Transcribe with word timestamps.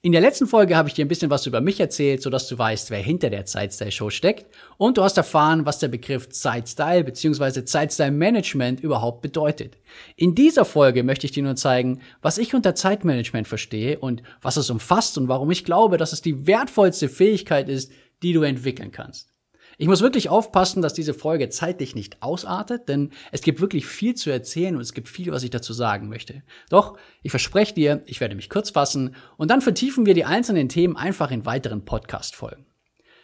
In 0.00 0.12
der 0.12 0.20
letzten 0.20 0.46
Folge 0.46 0.76
habe 0.76 0.88
ich 0.88 0.94
dir 0.94 1.04
ein 1.04 1.08
bisschen 1.08 1.30
was 1.30 1.46
über 1.46 1.60
mich 1.60 1.80
erzählt, 1.80 2.22
sodass 2.22 2.46
du 2.46 2.56
weißt, 2.56 2.92
wer 2.92 3.00
hinter 3.00 3.30
der 3.30 3.46
Zeitstyle 3.46 3.90
Show 3.90 4.10
steckt 4.10 4.46
und 4.76 4.96
du 4.96 5.02
hast 5.02 5.16
erfahren, 5.16 5.66
was 5.66 5.80
der 5.80 5.88
Begriff 5.88 6.28
Zeitstyle 6.28 7.02
bzw. 7.02 7.64
Zeitstyle 7.64 8.12
Management 8.12 8.78
überhaupt 8.78 9.22
bedeutet. 9.22 9.76
In 10.14 10.36
dieser 10.36 10.64
Folge 10.64 11.02
möchte 11.02 11.26
ich 11.26 11.32
dir 11.32 11.42
nur 11.42 11.56
zeigen, 11.56 12.00
was 12.22 12.38
ich 12.38 12.54
unter 12.54 12.76
Zeitmanagement 12.76 13.48
verstehe 13.48 13.98
und 13.98 14.22
was 14.40 14.56
es 14.56 14.70
umfasst 14.70 15.18
und 15.18 15.26
warum 15.26 15.50
ich 15.50 15.64
glaube, 15.64 15.96
dass 15.96 16.12
es 16.12 16.22
die 16.22 16.46
wertvollste 16.46 17.08
Fähigkeit 17.08 17.68
ist, 17.68 17.90
die 18.22 18.32
du 18.32 18.42
entwickeln 18.42 18.92
kannst. 18.92 19.32
Ich 19.80 19.86
muss 19.86 20.00
wirklich 20.00 20.28
aufpassen, 20.28 20.82
dass 20.82 20.92
diese 20.92 21.14
Folge 21.14 21.48
zeitlich 21.50 21.94
nicht 21.94 22.20
ausartet, 22.20 22.88
denn 22.88 23.12
es 23.30 23.42
gibt 23.42 23.60
wirklich 23.60 23.86
viel 23.86 24.16
zu 24.16 24.28
erzählen 24.28 24.74
und 24.74 24.82
es 24.82 24.92
gibt 24.92 25.08
viel, 25.08 25.30
was 25.30 25.44
ich 25.44 25.50
dazu 25.50 25.72
sagen 25.72 26.08
möchte. 26.08 26.42
Doch, 26.68 26.98
ich 27.22 27.30
verspreche 27.30 27.74
dir, 27.74 28.02
ich 28.06 28.20
werde 28.20 28.34
mich 28.34 28.50
kurz 28.50 28.70
fassen 28.70 29.14
und 29.36 29.52
dann 29.52 29.60
vertiefen 29.60 30.04
wir 30.04 30.14
die 30.14 30.24
einzelnen 30.24 30.68
Themen 30.68 30.96
einfach 30.96 31.30
in 31.30 31.46
weiteren 31.46 31.84
Podcast-Folgen. 31.84 32.66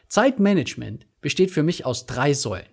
Zeitmanagement 0.06 1.08
besteht 1.20 1.50
für 1.50 1.64
mich 1.64 1.84
aus 1.84 2.06
drei 2.06 2.34
Säulen. 2.34 2.68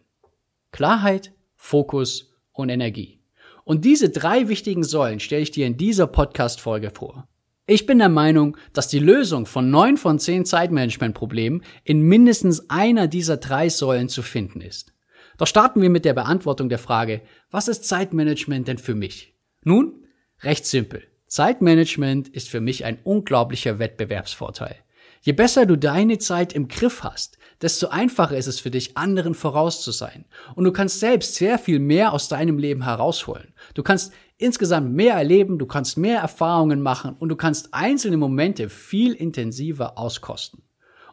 Klarheit, 0.72 1.34
Fokus 1.56 2.36
und 2.53 2.69
Energie. 2.69 3.23
Und 3.63 3.84
diese 3.84 4.11
drei 4.11 4.47
wichtigen 4.47 4.84
Säulen 4.84 5.19
stelle 5.19 5.41
ich 5.41 5.52
dir 5.52 5.66
in 5.66 5.78
dieser 5.78 6.06
Podcast-Folge 6.06 6.91
vor. 6.91 7.28
Ich 7.73 7.86
bin 7.86 8.00
der 8.00 8.09
Meinung, 8.09 8.58
dass 8.73 8.89
die 8.89 9.00
Lösung 9.00 9.45
von 9.45 9.72
neun 9.72 9.95
von 9.95 10.19
zehn 10.19 10.44
Zeitmanagement-Problemen 10.44 11.64
in 11.86 12.02
mindestens 12.02 12.69
einer 12.69 13.08
dieser 13.08 13.38
drei 13.38 13.69
Säulen 13.69 14.09
zu 14.09 14.23
finden 14.23 14.59
ist. 14.59 14.91
Doch 15.38 15.47
starten 15.47 15.81
wir 15.81 15.89
mit 15.89 16.03
der 16.03 16.13
Beantwortung 16.13 16.67
der 16.67 16.80
Frage, 16.80 17.22
was 17.50 17.69
ist 17.69 17.86
Zeitmanagement 17.86 18.67
denn 18.67 18.78
für 18.78 18.94
mich? 18.94 19.36
Nun, 19.63 20.05
recht 20.41 20.66
simpel. 20.66 21.03
Zeitmanagement 21.28 22.28
ist 22.28 22.50
für 22.50 22.59
mich 22.59 22.83
ein 22.83 23.00
unglaublicher 23.05 23.80
Wettbewerbsvorteil. 23.80 24.75
Je 25.22 25.31
besser 25.31 25.66
du 25.66 25.78
deine 25.78 26.17
Zeit 26.17 26.52
im 26.52 26.67
Griff 26.67 27.03
hast, 27.03 27.38
desto 27.61 27.88
einfacher 27.88 28.35
ist 28.35 28.47
es 28.47 28.59
für 28.59 28.72
dich, 28.72 28.97
anderen 28.97 29.33
voraus 29.33 29.81
zu 29.81 29.91
sein. 29.91 30.25
Und 30.56 30.66
du 30.66 30.73
kannst 30.73 31.00
selbst 31.00 31.35
sehr 31.35 31.58
viel 31.58 31.80
mehr 31.80 32.11
aus 32.11 32.28
deinem 32.28 32.58
Leben 32.58 32.83
herausholen. 32.83 33.53
Du 33.75 33.83
kannst 33.83 34.11
insgesamt 34.42 34.94
mehr 34.94 35.16
erleben, 35.16 35.58
du 35.58 35.66
kannst 35.66 35.97
mehr 35.97 36.20
Erfahrungen 36.20 36.81
machen 36.81 37.16
und 37.20 37.30
du 37.30 37.36
kannst 37.36 37.73
einzelne 37.73 38.17
Momente 38.17 38.70
viel 38.70 39.14
intensiver 39.14 39.97
auskosten. 39.97 40.64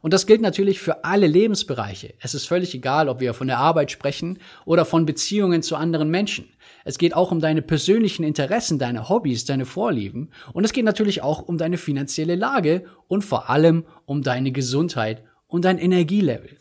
Und 0.01 0.15
das 0.15 0.27
gilt 0.27 0.41
natürlich 0.41 0.81
für 0.81 1.05
alle 1.05 1.27
Lebensbereiche. 1.27 2.15
Es 2.21 2.35
ist 2.35 2.47
völlig 2.47 2.75
egal, 2.75 3.09
ob 3.09 3.21
wir 3.21 3.35
von 3.35 3.49
der 3.49 3.59
Arbeit 3.59 3.91
sprechen 3.91 4.39
oder 4.65 4.85
von 4.85 5.07
Beziehungen 5.07 5.63
zu 5.63 5.77
anderen 5.77 6.09
Menschen. 6.09 6.49
Es 6.85 6.99
geht 6.99 7.15
auch 7.15 7.33
um 7.33 7.41
deine 7.41 7.63
persönlichen 7.63 8.23
Interessen, 8.23 8.79
deine 8.79 9.09
Hobbys, 9.09 9.45
deine 9.45 9.67
Vorlieben. 9.67 10.31
Und 10.53 10.65
es 10.65 10.73
geht 10.73 10.85
natürlich 10.85 11.23
auch 11.23 11.43
um 11.43 11.59
deine 11.59 11.79
finanzielle 11.79 12.37
Lage 12.37 12.85
und 13.09 13.25
vor 13.25 13.51
allem 13.51 13.85
um 14.07 14.23
deine 14.23 14.53
Gesundheit 14.53 15.25
und 15.49 15.65
dein 15.65 15.79
Energielevel. 15.79 16.59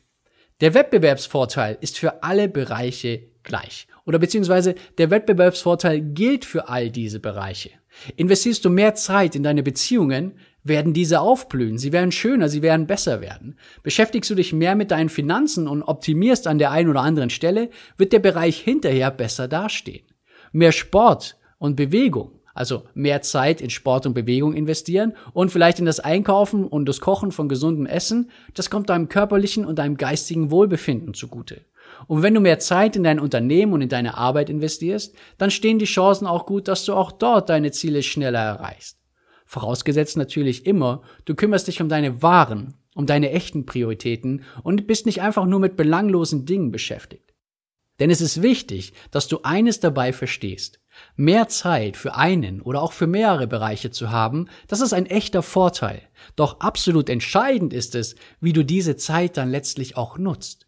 Der 0.60 0.73
Wettbewerbsvorteil 0.73 1.78
ist 1.82 1.99
für 1.99 2.23
alle 2.23 2.49
Bereiche 2.49 3.28
gleich. 3.44 3.88
Oder 4.08 4.20
beziehungsweise 4.20 4.76
der 4.98 5.12
Wettbewerbsvorteil 5.12 6.00
gilt 6.00 6.45
für 6.45 6.70
all 6.70 6.90
diese 6.90 7.20
Bereiche. 7.20 7.72
Investierst 8.16 8.64
du 8.64 8.70
mehr 8.70 8.95
Zeit 8.95 9.36
in 9.36 9.44
deine 9.44 9.64
Beziehungen, 9.64 10.34
werden 10.64 10.94
diese 10.94 11.20
aufblühen, 11.20 11.78
sie 11.78 11.92
werden 11.92 12.12
schöner, 12.12 12.50
sie 12.50 12.62
werden 12.62 12.88
besser 12.88 13.22
werden. 13.22 13.58
Beschäftigst 13.84 14.30
du 14.30 14.36
dich 14.36 14.54
mehr 14.54 14.76
mit 14.76 14.92
deinen 14.92 15.10
Finanzen 15.10 15.67
und 15.67 15.84
optimierst 15.84 16.48
an 16.48 16.58
der 16.58 16.72
einen 16.72 16.90
oder 16.90 17.02
anderen 17.02 17.30
Stelle, 17.30 17.70
wird 17.98 18.14
der 18.14 18.20
Bereich 18.20 18.58
hinterher 18.60 19.12
besser 19.12 19.48
dastehen. 19.48 20.06
Mehr 20.52 20.72
Sport 20.72 21.38
und 21.58 21.76
Bewegung, 21.76 22.40
also 22.54 22.84
mehr 22.94 23.22
Zeit 23.22 23.62
in 23.62 23.70
Sport 23.70 24.06
und 24.06 24.14
Bewegung 24.14 24.54
investieren 24.54 25.14
und 25.34 25.52
vielleicht 25.52 25.80
in 25.80 25.86
das 25.86 26.00
Einkaufen 26.00 26.66
und 26.66 26.88
das 26.88 27.02
Kochen 27.02 27.32
von 27.32 27.50
gesundem 27.50 27.86
Essen, 27.86 28.32
das 28.54 28.70
kommt 28.70 28.90
deinem 28.90 29.10
körperlichen 29.10 29.66
und 29.66 29.80
deinem 29.80 29.98
geistigen 29.98 30.50
Wohlbefinden 30.50 31.14
zugute. 31.14 31.62
Und 32.06 32.22
wenn 32.22 32.34
du 32.34 32.40
mehr 32.40 32.60
Zeit 32.60 32.96
in 32.96 33.04
dein 33.04 33.20
Unternehmen 33.20 33.74
und 33.74 33.82
in 33.82 33.90
deine 33.90 34.18
Arbeit 34.18 34.50
investierst, 34.50 35.16
dann 35.38 35.50
stehen 35.50 35.80
die 35.80 35.86
Chancen 35.86 36.28
auch 36.28 36.46
gut, 36.46 36.68
dass 36.68 36.86
du 36.86 36.94
auch 36.94 37.12
dort 37.12 37.50
deine 37.50 37.72
Ziele 37.72 38.04
schneller 38.04 38.40
erreichst. 38.40 39.00
Vorausgesetzt 39.46 40.18
natürlich 40.18 40.66
immer, 40.66 41.02
du 41.26 41.34
kümmerst 41.34 41.68
dich 41.68 41.82
um 41.82 41.90
deine 41.90 42.22
wahren, 42.22 42.76
um 42.96 43.06
deine 43.06 43.32
echten 43.32 43.66
Prioritäten 43.66 44.44
und 44.64 44.88
bist 44.88 45.06
nicht 45.06 45.22
einfach 45.22 45.46
nur 45.46 45.60
mit 45.60 45.78
belanglosen 45.78 46.46
Dingen 46.46 46.72
beschäftigt. 46.72 47.34
Denn 48.00 48.10
es 48.10 48.22
ist 48.22 48.42
wichtig, 48.42 48.94
dass 49.10 49.28
du 49.28 49.40
eines 49.44 49.80
dabei 49.80 50.14
verstehst. 50.14 50.80
Mehr 51.16 51.48
Zeit 51.48 51.98
für 51.98 52.16
einen 52.16 52.62
oder 52.62 52.82
auch 52.82 52.92
für 52.92 53.08
mehrere 53.08 53.48
Bereiche 53.48 53.92
zu 53.92 54.12
haben, 54.12 54.50
das 54.68 54.82
ist 54.82 54.94
ein 54.94 55.06
echter 55.06 55.42
Vorteil. 55.42 56.02
Doch 56.36 56.60
absolut 56.60 57.10
entscheidend 57.10 57.74
ist 57.74 57.96
es, 57.96 58.16
wie 58.40 58.54
du 58.54 58.64
diese 58.64 58.98
Zeit 58.98 59.38
dann 59.38 59.50
letztlich 59.50 59.96
auch 59.98 60.18
nutzt. 60.18 60.67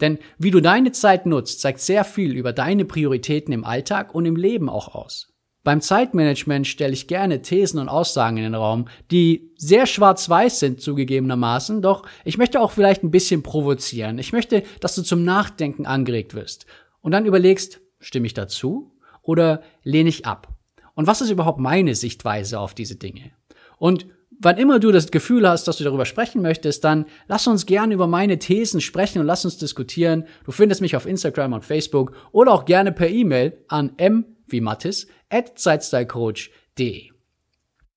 Denn 0.00 0.18
wie 0.38 0.50
du 0.50 0.60
deine 0.60 0.92
Zeit 0.92 1.26
nutzt, 1.26 1.60
zeigt 1.60 1.80
sehr 1.80 2.04
viel 2.04 2.36
über 2.36 2.52
deine 2.52 2.84
Prioritäten 2.84 3.52
im 3.52 3.64
Alltag 3.64 4.14
und 4.14 4.26
im 4.26 4.36
Leben 4.36 4.68
auch 4.68 4.94
aus. 4.94 5.32
Beim 5.66 5.80
Zeitmanagement 5.80 6.64
stelle 6.64 6.92
ich 6.92 7.08
gerne 7.08 7.42
Thesen 7.42 7.80
und 7.80 7.88
Aussagen 7.88 8.36
in 8.36 8.44
den 8.44 8.54
Raum, 8.54 8.86
die 9.10 9.50
sehr 9.56 9.86
schwarz-weiß 9.86 10.60
sind 10.60 10.80
zugegebenermaßen, 10.80 11.82
doch 11.82 12.04
ich 12.24 12.38
möchte 12.38 12.60
auch 12.60 12.70
vielleicht 12.70 13.02
ein 13.02 13.10
bisschen 13.10 13.42
provozieren. 13.42 14.18
Ich 14.18 14.32
möchte, 14.32 14.62
dass 14.78 14.94
du 14.94 15.02
zum 15.02 15.24
Nachdenken 15.24 15.84
angeregt 15.84 16.34
wirst 16.34 16.66
und 17.00 17.10
dann 17.10 17.26
überlegst, 17.26 17.80
stimme 17.98 18.26
ich 18.26 18.34
dazu 18.34 18.92
oder 19.22 19.60
lehne 19.82 20.08
ich 20.08 20.24
ab? 20.24 20.54
Und 20.94 21.08
was 21.08 21.20
ist 21.20 21.30
überhaupt 21.30 21.58
meine 21.58 21.96
Sichtweise 21.96 22.60
auf 22.60 22.72
diese 22.72 22.94
Dinge? 22.94 23.32
Und 23.76 24.06
wann 24.40 24.58
immer 24.58 24.78
du 24.78 24.92
das 24.92 25.10
Gefühl 25.10 25.48
hast, 25.48 25.68
dass 25.68 25.78
du 25.78 25.84
darüber 25.84 26.06
sprechen 26.06 26.42
möchtest, 26.42 26.84
dann 26.84 27.06
lass 27.28 27.46
uns 27.46 27.66
gerne 27.66 27.94
über 27.94 28.06
meine 28.06 28.38
Thesen 28.38 28.80
sprechen 28.80 29.20
und 29.20 29.26
lass 29.26 29.44
uns 29.44 29.58
diskutieren. 29.58 30.24
Du 30.44 30.52
findest 30.52 30.80
mich 30.80 30.96
auf 30.96 31.06
Instagram 31.06 31.52
und 31.54 31.64
Facebook 31.64 32.12
oder 32.32 32.52
auch 32.52 32.64
gerne 32.64 32.92
per 32.92 33.08
E-Mail 33.08 33.56
an 33.68 33.92
m 33.96 34.24
wie 34.46 34.60
Mattis 34.60 35.08
at 35.28 35.58
zeitstylecoach.de. 35.58 37.10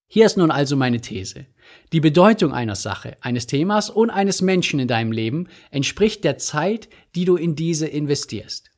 Hier 0.07 0.25
ist 0.25 0.37
nun 0.37 0.49
also 0.49 0.75
meine 0.75 1.01
These. 1.01 1.45
Die 1.93 1.99
Bedeutung 1.99 2.51
einer 2.51 2.75
Sache, 2.75 3.17
eines 3.21 3.45
Themas 3.45 3.91
und 3.91 4.09
eines 4.09 4.41
Menschen 4.41 4.79
in 4.79 4.87
deinem 4.87 5.11
Leben 5.11 5.47
entspricht 5.69 6.23
der 6.23 6.39
Zeit, 6.39 6.89
die 7.13 7.25
du 7.25 7.35
in 7.35 7.55
diese 7.55 7.85
investierst. 7.85 8.71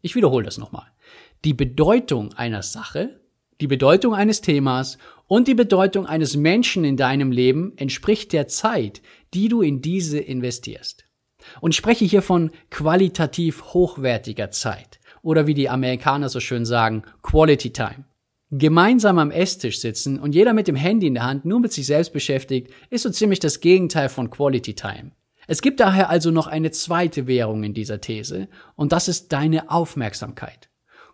Ich 0.00 0.14
wiederhole 0.14 0.44
das 0.44 0.58
nochmal. 0.58 0.86
Die 1.44 1.54
Bedeutung 1.54 2.32
einer 2.34 2.62
Sache, 2.62 3.20
die 3.64 3.68
Bedeutung 3.68 4.14
eines 4.14 4.42
Themas 4.42 4.98
und 5.26 5.48
die 5.48 5.54
Bedeutung 5.54 6.04
eines 6.04 6.36
Menschen 6.36 6.84
in 6.84 6.98
deinem 6.98 7.32
Leben 7.32 7.72
entspricht 7.76 8.34
der 8.34 8.46
Zeit, 8.46 9.00
die 9.32 9.48
du 9.48 9.62
in 9.62 9.80
diese 9.80 10.18
investierst. 10.18 11.06
Und 11.62 11.70
ich 11.70 11.78
spreche 11.78 12.04
hier 12.04 12.20
von 12.20 12.50
qualitativ 12.68 13.72
hochwertiger 13.72 14.50
Zeit 14.50 15.00
oder 15.22 15.46
wie 15.46 15.54
die 15.54 15.70
Amerikaner 15.70 16.28
so 16.28 16.40
schön 16.40 16.66
sagen, 16.66 17.04
Quality 17.22 17.70
Time. 17.72 18.04
Gemeinsam 18.50 19.18
am 19.18 19.30
Esstisch 19.30 19.80
sitzen 19.80 20.18
und 20.18 20.34
jeder 20.34 20.52
mit 20.52 20.68
dem 20.68 20.76
Handy 20.76 21.06
in 21.06 21.14
der 21.14 21.22
Hand 21.22 21.46
nur 21.46 21.60
mit 21.60 21.72
sich 21.72 21.86
selbst 21.86 22.12
beschäftigt, 22.12 22.70
ist 22.90 23.04
so 23.04 23.08
ziemlich 23.08 23.40
das 23.40 23.60
Gegenteil 23.60 24.10
von 24.10 24.28
Quality 24.28 24.74
Time. 24.74 25.12
Es 25.46 25.62
gibt 25.62 25.80
daher 25.80 26.10
also 26.10 26.30
noch 26.30 26.48
eine 26.48 26.70
zweite 26.70 27.26
Währung 27.26 27.64
in 27.64 27.72
dieser 27.72 28.02
These 28.02 28.46
und 28.76 28.92
das 28.92 29.08
ist 29.08 29.32
deine 29.32 29.70
Aufmerksamkeit. 29.70 30.68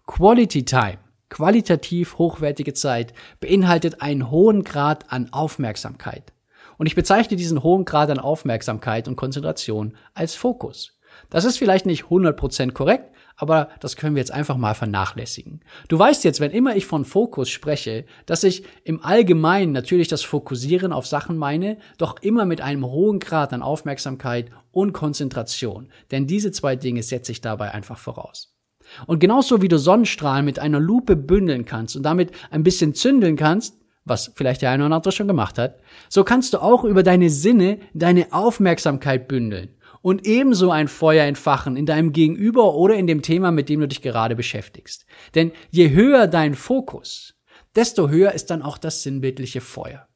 Quality 0.09 0.65
Time, 0.65 0.99
qualitativ 1.31 2.19
hochwertige 2.19 2.75
Zeit, 2.75 3.15
beinhaltet 3.41 4.03
einen 4.03 4.31
hohen 4.31 4.65
Grad 4.65 5.11
an 5.11 5.33
Aufmerksamkeit. 5.33 6.33
Und 6.77 6.87
ich 6.87 6.95
bezeichne 6.95 7.37
diesen 7.37 7.63
hohen 7.63 7.85
Grad 7.85 8.11
an 8.11 8.19
Aufmerksamkeit 8.19 9.09
und 9.09 9.17
Konzentration 9.17 9.97
als 10.15 10.35
Fokus. 10.35 10.99
Das 11.29 11.45
ist 11.45 11.59
vielleicht 11.59 11.87
nicht 11.87 12.05
100% 12.05 12.73
korrekt, 12.73 13.11
aber 13.37 13.69
das 13.81 13.97
können 13.97 14.15
wir 14.15 14.21
jetzt 14.21 14.33
einfach 14.33 14.57
mal 14.57 14.75
vernachlässigen. 14.75 15.61
Du 15.89 15.99
weißt 15.99 16.25
jetzt, 16.25 16.41
wenn 16.41 16.51
immer 16.51 16.77
ich 16.77 16.87
von 16.87 17.05
Fokus 17.05 17.49
spreche, 17.49 18.05
dass 18.27 18.45
ich 18.45 18.65
im 18.85 19.03
Allgemeinen 19.03 19.73
natürlich 19.73 20.09
das 20.09 20.23
Fokussieren 20.23 20.93
auf 20.93 21.07
Sachen 21.07 21.37
meine, 21.37 21.79
doch 21.99 22.17
immer 22.21 22.45
mit 22.45 22.61
einem 22.61 22.85
hohen 22.85 23.19
Grad 23.19 23.53
an 23.53 23.63
Aufmerksamkeit 23.63 24.51
und 24.73 24.93
Konzentration. 24.93 25.89
Denn 26.11 26.27
diese 26.27 26.53
zwei 26.53 26.77
Dinge 26.77 27.03
setze 27.03 27.33
ich 27.33 27.41
dabei 27.41 27.73
einfach 27.73 27.99
voraus. 27.99 28.60
Und 29.07 29.19
genauso 29.21 29.63
wie 29.63 29.69
du 29.69 29.79
Sonnenstrahlen 29.79 30.45
mit 30.45 30.59
einer 30.59 30.81
Lupe 30.81 31.17
bündeln 31.17 31.65
kannst 31.65 31.97
und 31.97 32.03
damit 32.03 32.33
ein 32.51 32.63
bisschen 32.63 32.95
zündeln 32.95 33.37
kannst, 33.37 33.77
was 34.05 34.33
vielleicht 34.35 34.63
der 34.63 34.71
eine 34.71 34.87
oder 34.87 34.95
andere 34.95 35.13
schon 35.13 35.29
gemacht 35.29 35.59
hat, 35.59 35.79
so 36.09 36.25
kannst 36.25 36.55
du 36.55 36.59
auch 36.59 36.85
über 36.85 37.03
deine 37.03 37.31
Sinne 37.31 37.79
deine 37.95 38.33
Aufmerksamkeit 38.33 39.29
bündeln 39.29 39.69
und 40.03 40.27
ebenso 40.27 40.71
ein 40.71 40.89
Feuer 40.89 41.25
entfachen 41.25 41.77
in 41.77 41.87
deinem 41.87 42.13
Gegenüber 42.13 42.75
oder 42.75 42.95
in 42.95 43.07
dem 43.07 43.23
Thema, 43.23 43.51
mit 43.51 43.69
dem 43.69 43.81
du 43.81 43.89
dich 43.89 44.03
gerade 44.03 44.35
beschäftigst. 44.35 45.07
Denn 45.35 45.53
je 45.71 45.91
höher 45.91 46.27
dein 46.27 46.55
Fokus, 46.55 47.35
desto 47.77 48.09
höher 48.09 48.33
ist 48.33 48.51
dann 48.51 48.63
auch 48.63 48.79
das 48.79 49.03
sinnbildliche 49.03 49.61
Feuer. 49.61 50.10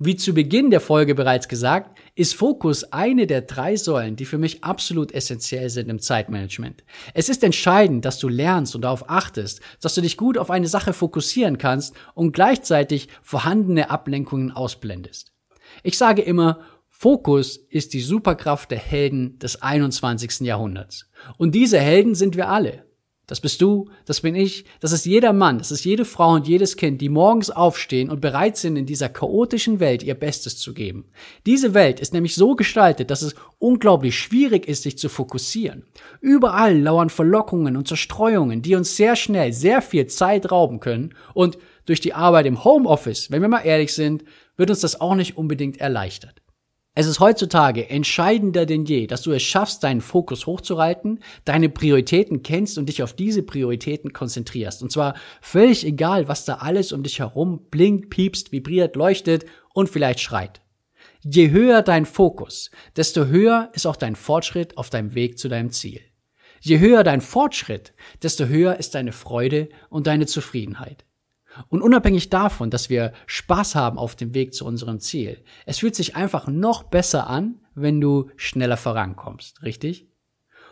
Wie 0.00 0.14
zu 0.14 0.32
Beginn 0.32 0.70
der 0.70 0.80
Folge 0.80 1.16
bereits 1.16 1.48
gesagt, 1.48 1.98
ist 2.14 2.36
Fokus 2.36 2.84
eine 2.92 3.26
der 3.26 3.42
drei 3.42 3.74
Säulen, 3.74 4.14
die 4.14 4.26
für 4.26 4.38
mich 4.38 4.62
absolut 4.62 5.10
essentiell 5.10 5.70
sind 5.70 5.88
im 5.88 5.98
Zeitmanagement. 5.98 6.84
Es 7.14 7.28
ist 7.28 7.42
entscheidend, 7.42 8.04
dass 8.04 8.20
du 8.20 8.28
lernst 8.28 8.76
und 8.76 8.82
darauf 8.82 9.10
achtest, 9.10 9.60
dass 9.80 9.96
du 9.96 10.00
dich 10.00 10.16
gut 10.16 10.38
auf 10.38 10.50
eine 10.50 10.68
Sache 10.68 10.92
fokussieren 10.92 11.58
kannst 11.58 11.96
und 12.14 12.30
gleichzeitig 12.30 13.08
vorhandene 13.22 13.90
Ablenkungen 13.90 14.52
ausblendest. 14.52 15.32
Ich 15.82 15.98
sage 15.98 16.22
immer, 16.22 16.60
Fokus 16.88 17.56
ist 17.56 17.92
die 17.92 18.00
Superkraft 18.00 18.70
der 18.70 18.78
Helden 18.78 19.40
des 19.40 19.62
21. 19.62 20.46
Jahrhunderts. 20.46 21.10
Und 21.38 21.56
diese 21.56 21.80
Helden 21.80 22.14
sind 22.14 22.36
wir 22.36 22.48
alle. 22.48 22.87
Das 23.28 23.42
bist 23.42 23.60
du, 23.60 23.90
das 24.06 24.22
bin 24.22 24.34
ich, 24.34 24.64
das 24.80 24.92
ist 24.92 25.04
jeder 25.04 25.34
Mann, 25.34 25.58
das 25.58 25.70
ist 25.70 25.84
jede 25.84 26.06
Frau 26.06 26.32
und 26.32 26.48
jedes 26.48 26.78
Kind, 26.78 27.02
die 27.02 27.10
morgens 27.10 27.50
aufstehen 27.50 28.08
und 28.08 28.22
bereit 28.22 28.56
sind, 28.56 28.76
in 28.76 28.86
dieser 28.86 29.10
chaotischen 29.10 29.80
Welt 29.80 30.02
ihr 30.02 30.14
Bestes 30.14 30.56
zu 30.56 30.72
geben. 30.72 31.04
Diese 31.44 31.74
Welt 31.74 32.00
ist 32.00 32.14
nämlich 32.14 32.34
so 32.34 32.56
gestaltet, 32.56 33.10
dass 33.10 33.20
es 33.20 33.34
unglaublich 33.58 34.18
schwierig 34.18 34.66
ist, 34.66 34.82
sich 34.82 34.96
zu 34.96 35.10
fokussieren. 35.10 35.84
Überall 36.22 36.80
lauern 36.80 37.10
Verlockungen 37.10 37.76
und 37.76 37.86
Zerstreuungen, 37.86 38.62
die 38.62 38.74
uns 38.74 38.96
sehr 38.96 39.14
schnell 39.14 39.52
sehr 39.52 39.82
viel 39.82 40.06
Zeit 40.06 40.50
rauben 40.50 40.80
können 40.80 41.14
und 41.34 41.58
durch 41.84 42.00
die 42.00 42.14
Arbeit 42.14 42.46
im 42.46 42.64
Homeoffice, 42.64 43.30
wenn 43.30 43.42
wir 43.42 43.48
mal 43.48 43.60
ehrlich 43.60 43.92
sind, 43.92 44.24
wird 44.56 44.70
uns 44.70 44.80
das 44.80 45.02
auch 45.02 45.14
nicht 45.14 45.36
unbedingt 45.36 45.78
erleichtert. 45.78 46.40
Es 46.98 47.06
ist 47.06 47.20
heutzutage 47.20 47.88
entscheidender 47.90 48.66
denn 48.66 48.84
je, 48.84 49.06
dass 49.06 49.22
du 49.22 49.30
es 49.30 49.44
schaffst, 49.44 49.84
deinen 49.84 50.00
Fokus 50.00 50.46
hochzuhalten, 50.46 51.20
deine 51.44 51.68
Prioritäten 51.68 52.42
kennst 52.42 52.76
und 52.76 52.88
dich 52.88 53.04
auf 53.04 53.12
diese 53.12 53.44
Prioritäten 53.44 54.12
konzentrierst. 54.12 54.82
Und 54.82 54.90
zwar 54.90 55.14
völlig 55.40 55.86
egal, 55.86 56.26
was 56.26 56.44
da 56.44 56.54
alles 56.54 56.90
um 56.90 57.04
dich 57.04 57.20
herum 57.20 57.68
blinkt, 57.70 58.10
piepst, 58.10 58.50
vibriert, 58.50 58.96
leuchtet 58.96 59.46
und 59.72 59.88
vielleicht 59.88 60.18
schreit. 60.18 60.60
Je 61.20 61.52
höher 61.52 61.82
dein 61.82 62.04
Fokus, 62.04 62.72
desto 62.96 63.26
höher 63.26 63.70
ist 63.74 63.86
auch 63.86 63.94
dein 63.94 64.16
Fortschritt 64.16 64.76
auf 64.76 64.90
deinem 64.90 65.14
Weg 65.14 65.38
zu 65.38 65.48
deinem 65.48 65.70
Ziel. 65.70 66.00
Je 66.60 66.80
höher 66.80 67.04
dein 67.04 67.20
Fortschritt, 67.20 67.92
desto 68.24 68.46
höher 68.46 68.76
ist 68.76 68.96
deine 68.96 69.12
Freude 69.12 69.68
und 69.88 70.08
deine 70.08 70.26
Zufriedenheit. 70.26 71.04
Und 71.68 71.82
unabhängig 71.82 72.30
davon, 72.30 72.70
dass 72.70 72.88
wir 72.88 73.12
Spaß 73.26 73.74
haben 73.74 73.98
auf 73.98 74.16
dem 74.16 74.34
Weg 74.34 74.54
zu 74.54 74.64
unserem 74.64 75.00
Ziel, 75.00 75.42
es 75.66 75.78
fühlt 75.78 75.94
sich 75.94 76.16
einfach 76.16 76.46
noch 76.46 76.84
besser 76.84 77.28
an, 77.28 77.60
wenn 77.74 78.00
du 78.00 78.30
schneller 78.36 78.76
vorankommst, 78.76 79.62
richtig? 79.62 80.08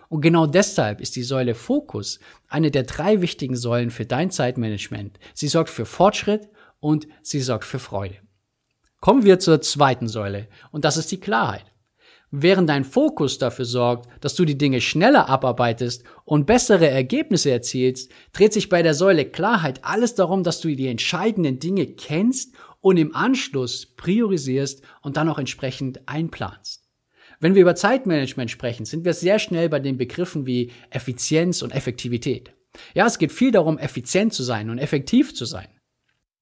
Und 0.08 0.20
genau 0.20 0.46
deshalb 0.46 1.00
ist 1.00 1.16
die 1.16 1.22
Säule 1.22 1.54
Fokus 1.54 2.20
eine 2.48 2.70
der 2.70 2.84
drei 2.84 3.22
wichtigen 3.22 3.56
Säulen 3.56 3.90
für 3.90 4.06
dein 4.06 4.30
Zeitmanagement. 4.30 5.18
Sie 5.34 5.48
sorgt 5.48 5.70
für 5.70 5.84
Fortschritt 5.84 6.48
und 6.78 7.08
sie 7.22 7.40
sorgt 7.40 7.64
für 7.64 7.80
Freude. 7.80 8.16
Kommen 9.00 9.24
wir 9.24 9.38
zur 9.38 9.60
zweiten 9.60 10.08
Säule 10.08 10.48
und 10.70 10.84
das 10.84 10.96
ist 10.96 11.10
die 11.10 11.20
Klarheit. 11.20 11.72
Während 12.32 12.68
dein 12.68 12.84
Fokus 12.84 13.38
dafür 13.38 13.64
sorgt, 13.64 14.08
dass 14.22 14.34
du 14.34 14.44
die 14.44 14.58
Dinge 14.58 14.80
schneller 14.80 15.28
abarbeitest 15.28 16.02
und 16.24 16.46
bessere 16.46 16.88
Ergebnisse 16.88 17.50
erzielst, 17.50 18.10
dreht 18.32 18.52
sich 18.52 18.68
bei 18.68 18.82
der 18.82 18.94
Säule 18.94 19.24
Klarheit 19.24 19.80
alles 19.84 20.14
darum, 20.16 20.42
dass 20.42 20.60
du 20.60 20.74
die 20.74 20.88
entscheidenden 20.88 21.60
Dinge 21.60 21.86
kennst 21.86 22.54
und 22.80 22.96
im 22.96 23.14
Anschluss 23.14 23.86
priorisierst 23.86 24.82
und 25.02 25.16
dann 25.16 25.28
auch 25.28 25.38
entsprechend 25.38 26.08
einplanst. 26.08 26.82
Wenn 27.38 27.54
wir 27.54 27.62
über 27.62 27.74
Zeitmanagement 27.74 28.50
sprechen, 28.50 28.86
sind 28.86 29.04
wir 29.04 29.12
sehr 29.12 29.38
schnell 29.38 29.68
bei 29.68 29.78
den 29.78 29.96
Begriffen 29.96 30.46
wie 30.46 30.72
Effizienz 30.90 31.62
und 31.62 31.74
Effektivität. 31.74 32.52
Ja, 32.94 33.06
es 33.06 33.18
geht 33.18 33.32
viel 33.32 33.52
darum, 33.52 33.78
effizient 33.78 34.32
zu 34.32 34.42
sein 34.42 34.70
und 34.70 34.78
effektiv 34.78 35.34
zu 35.34 35.44
sein. 35.44 35.68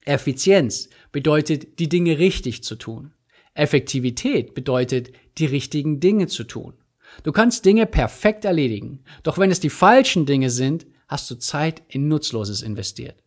Effizienz 0.04 0.88
bedeutet, 1.12 1.78
die 1.78 1.88
Dinge 1.88 2.18
richtig 2.18 2.62
zu 2.62 2.76
tun. 2.76 3.12
Effektivität 3.54 4.54
bedeutet, 4.54 5.12
die 5.38 5.46
richtigen 5.46 6.00
Dinge 6.00 6.26
zu 6.26 6.44
tun. 6.44 6.74
Du 7.22 7.32
kannst 7.32 7.64
Dinge 7.64 7.86
perfekt 7.86 8.44
erledigen, 8.44 9.00
doch 9.22 9.38
wenn 9.38 9.50
es 9.50 9.60
die 9.60 9.70
falschen 9.70 10.26
Dinge 10.26 10.50
sind, 10.50 10.86
hast 11.08 11.30
du 11.30 11.36
Zeit 11.36 11.82
in 11.88 12.08
Nutzloses 12.08 12.62
investiert. 12.62 13.22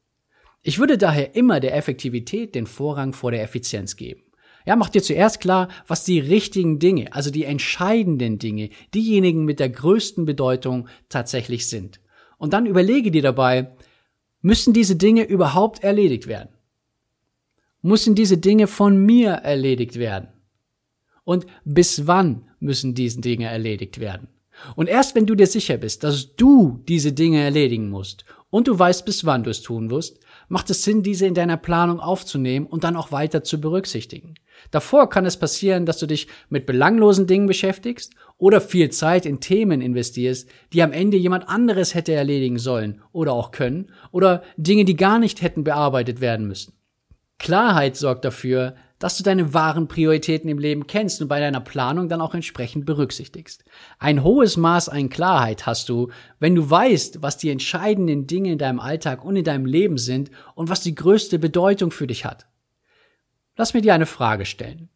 Ich 0.63 0.79
würde 0.79 0.97
daher 0.97 1.35
immer 1.35 1.59
der 1.59 1.75
Effektivität 1.75 2.55
den 2.55 2.67
Vorrang 2.67 3.13
vor 3.13 3.31
der 3.31 3.43
Effizienz 3.43 3.95
geben. 3.95 4.23
Ja, 4.65 4.75
mach 4.75 4.89
dir 4.89 5.01
zuerst 5.01 5.39
klar, 5.39 5.69
was 5.87 6.03
die 6.03 6.19
richtigen 6.19 6.79
Dinge, 6.79 7.13
also 7.13 7.31
die 7.31 7.45
entscheidenden 7.45 8.37
Dinge, 8.37 8.69
diejenigen 8.93 9.45
mit 9.45 9.61
der 9.61 9.69
größten 9.69 10.25
Bedeutung 10.25 10.89
tatsächlich 11.07 11.69
sind. 11.69 12.01
Und 12.37 12.51
dann 12.51 12.65
überlege 12.65 13.11
dir 13.11 13.21
dabei, 13.21 13.71
müssen 14.41 14.73
diese 14.73 14.97
Dinge 14.97 15.23
überhaupt 15.23 15.83
erledigt 15.83 16.27
werden? 16.27 16.49
müssen 17.81 18.15
diese 18.15 18.37
Dinge 18.37 18.67
von 18.67 18.97
mir 18.97 19.31
erledigt 19.31 19.97
werden? 19.97 20.27
Und 21.27 21.45
bis 21.65 22.07
wann 22.07 22.45
müssen 22.61 22.95
diese 22.95 23.19
Dinge 23.19 23.47
erledigt 23.47 23.99
werden? 23.99 24.29
Und 24.77 24.87
erst 24.87 25.13
wenn 25.13 25.25
du 25.25 25.35
dir 25.35 25.45
sicher 25.45 25.75
bist, 25.75 26.05
dass 26.05 26.37
du 26.37 26.81
diese 26.87 27.11
Dinge 27.11 27.43
erledigen 27.43 27.89
musst 27.89 28.23
und 28.49 28.69
du 28.69 28.79
weißt, 28.79 29.05
bis 29.05 29.25
wann 29.25 29.43
du 29.43 29.49
es 29.49 29.61
tun 29.61 29.89
wirst, 29.89 30.21
macht 30.47 30.69
es 30.69 30.85
Sinn, 30.85 31.03
diese 31.03 31.25
in 31.25 31.33
deiner 31.33 31.57
Planung 31.57 31.99
aufzunehmen 31.99 32.65
und 32.65 32.85
dann 32.85 32.95
auch 32.95 33.11
weiter 33.11 33.43
zu 33.43 33.59
berücksichtigen. 33.59 34.35
Davor 34.71 35.09
kann 35.09 35.25
es 35.25 35.35
passieren, 35.35 35.85
dass 35.85 35.99
du 35.99 36.05
dich 36.05 36.29
mit 36.47 36.65
belanglosen 36.65 37.27
Dingen 37.27 37.47
beschäftigst 37.47 38.13
oder 38.37 38.61
viel 38.61 38.89
Zeit 38.91 39.25
in 39.25 39.41
Themen 39.41 39.81
investierst, 39.81 40.47
die 40.71 40.81
am 40.81 40.93
Ende 40.93 41.17
jemand 41.17 41.49
anderes 41.49 41.93
hätte 41.93 42.13
erledigen 42.13 42.57
sollen 42.57 43.01
oder 43.11 43.33
auch 43.33 43.51
können 43.51 43.91
oder 44.13 44.43
Dinge, 44.55 44.85
die 44.85 44.95
gar 44.95 45.19
nicht 45.19 45.41
hätten 45.41 45.65
bearbeitet 45.65 46.21
werden 46.21 46.47
müssen. 46.47 46.71
Klarheit 47.37 47.97
sorgt 47.97 48.23
dafür, 48.23 48.75
dass 48.99 49.17
du 49.17 49.23
deine 49.23 49.53
wahren 49.53 49.87
Prioritäten 49.87 50.49
im 50.49 50.57
Leben 50.57 50.87
kennst 50.87 51.21
und 51.21 51.27
bei 51.27 51.39
deiner 51.39 51.59
Planung 51.59 52.09
dann 52.09 52.21
auch 52.21 52.33
entsprechend 52.33 52.85
berücksichtigst. 52.85 53.63
Ein 53.99 54.23
hohes 54.23 54.57
Maß 54.57 54.89
an 54.89 55.09
Klarheit 55.09 55.65
hast 55.65 55.89
du, 55.89 56.09
wenn 56.39 56.55
du 56.55 56.69
weißt, 56.69 57.21
was 57.21 57.37
die 57.37 57.49
entscheidenden 57.49 58.25
Dinge 58.25 58.51
in 58.51 58.57
deinem 58.57 58.79
Alltag 58.79 59.23
und 59.23 59.35
in 59.35 59.43
deinem 59.43 59.65
Leben 59.65 59.97
sind 59.97 60.31
und 60.55 60.69
was 60.69 60.81
die 60.81 60.95
größte 60.95 61.37
Bedeutung 61.37 61.91
für 61.91 62.07
dich 62.07 62.25
hat. 62.25 62.47
Lass 63.55 63.73
mir 63.73 63.81
dir 63.81 63.93
eine 63.93 64.05
Frage 64.05 64.45
stellen. 64.45 64.89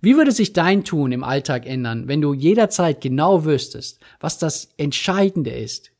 Wie 0.00 0.16
würde 0.16 0.32
sich 0.32 0.52
dein 0.52 0.84
Tun 0.84 1.12
im 1.12 1.24
Alltag 1.24 1.66
ändern, 1.66 2.08
wenn 2.08 2.20
du 2.20 2.34
jederzeit 2.34 3.00
genau 3.00 3.44
wüsstest, 3.44 4.00
was 4.20 4.38
das 4.38 4.68
Entscheidende 4.76 5.50
ist 5.50 5.92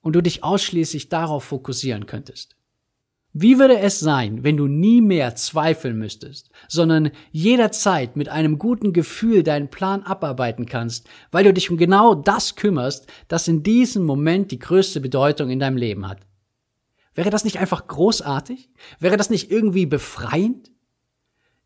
und 0.00 0.14
du 0.14 0.22
dich 0.22 0.42
ausschließlich 0.42 1.08
darauf 1.08 1.44
fokussieren 1.44 2.06
könntest? 2.06 2.56
Wie 3.32 3.60
würde 3.60 3.78
es 3.78 4.00
sein, 4.00 4.42
wenn 4.42 4.56
du 4.56 4.66
nie 4.66 5.00
mehr 5.00 5.36
zweifeln 5.36 5.96
müsstest, 5.96 6.50
sondern 6.66 7.12
jederzeit 7.30 8.16
mit 8.16 8.28
einem 8.28 8.58
guten 8.58 8.92
Gefühl 8.92 9.44
deinen 9.44 9.68
Plan 9.68 10.02
abarbeiten 10.02 10.66
kannst, 10.66 11.08
weil 11.30 11.44
du 11.44 11.52
dich 11.52 11.70
um 11.70 11.76
genau 11.76 12.16
das 12.16 12.56
kümmerst, 12.56 13.06
das 13.28 13.46
in 13.46 13.62
diesem 13.62 14.04
Moment 14.04 14.50
die 14.50 14.58
größte 14.58 15.00
Bedeutung 15.00 15.48
in 15.48 15.60
deinem 15.60 15.76
Leben 15.76 16.08
hat? 16.08 16.26
Wäre 17.14 17.30
das 17.30 17.44
nicht 17.44 17.58
einfach 17.60 17.86
großartig? 17.86 18.70
Wäre 18.98 19.16
das 19.16 19.30
nicht 19.30 19.50
irgendwie 19.50 19.86
befreiend? 19.86 20.70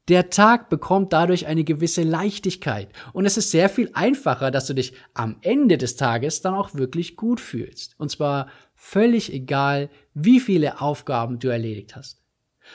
Der 0.08 0.28
Tag 0.28 0.68
bekommt 0.68 1.14
dadurch 1.14 1.46
eine 1.46 1.64
gewisse 1.64 2.02
Leichtigkeit 2.02 2.90
und 3.14 3.24
es 3.24 3.38
ist 3.38 3.50
sehr 3.50 3.70
viel 3.70 3.90
einfacher, 3.94 4.50
dass 4.50 4.66
du 4.66 4.74
dich 4.74 4.92
am 5.14 5.36
Ende 5.40 5.78
des 5.78 5.96
Tages 5.96 6.42
dann 6.42 6.52
auch 6.52 6.74
wirklich 6.74 7.16
gut 7.16 7.40
fühlst. 7.40 7.94
Und 7.98 8.10
zwar 8.10 8.48
völlig 8.84 9.32
egal, 9.32 9.88
wie 10.12 10.38
viele 10.38 10.82
Aufgaben 10.82 11.38
du 11.38 11.48
erledigt 11.48 11.96
hast. 11.96 12.20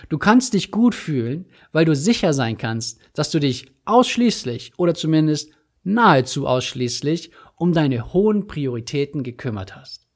Du 0.09 0.17
kannst 0.17 0.53
dich 0.53 0.71
gut 0.71 0.95
fühlen, 0.95 1.45
weil 1.71 1.85
du 1.85 1.95
sicher 1.95 2.33
sein 2.33 2.57
kannst, 2.57 2.99
dass 3.13 3.29
du 3.29 3.39
dich 3.39 3.67
ausschließlich 3.85 4.73
oder 4.77 4.95
zumindest 4.95 5.51
nahezu 5.83 6.47
ausschließlich 6.47 7.31
um 7.55 7.73
deine 7.73 8.11
hohen 8.11 8.47
Prioritäten 8.47 9.21
gekümmert 9.21 9.75
hast. 9.75 10.07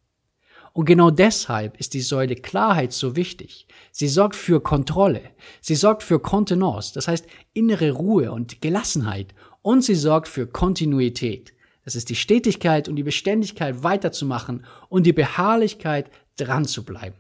Und 0.74 0.86
genau 0.86 1.12
deshalb 1.12 1.80
ist 1.80 1.94
die 1.94 2.02
Säule 2.02 2.36
Klarheit 2.36 2.92
so 2.92 3.16
wichtig. 3.16 3.68
Sie 3.92 4.08
sorgt 4.08 4.36
für 4.36 4.62
Kontrolle, 4.62 5.22
sie 5.62 5.76
sorgt 5.76 6.02
für 6.02 6.20
Kontenance, 6.20 6.92
das 6.96 7.08
heißt 7.08 7.28
innere 7.54 7.92
Ruhe 7.92 8.32
und 8.32 8.62
Gelassenheit 8.62 9.36
und 9.62 9.84
sie 9.84 9.96
sorgt 9.96 10.28
für 10.28 10.48
Kontinuität. 10.48 11.53
Das 11.86 11.96
ist 11.96 12.10
die 12.10 12.16
Stetigkeit 12.16 12.88
und 12.88 12.96
die 12.96 13.04
Beständigkeit 13.04 13.84
weiterzumachen 13.84 14.66
und 14.90 15.06
die 15.06 15.14
Beharrlichkeit 15.14 16.08
dran 16.38 16.66
zu 16.66 16.84
bleiben. 16.84 17.16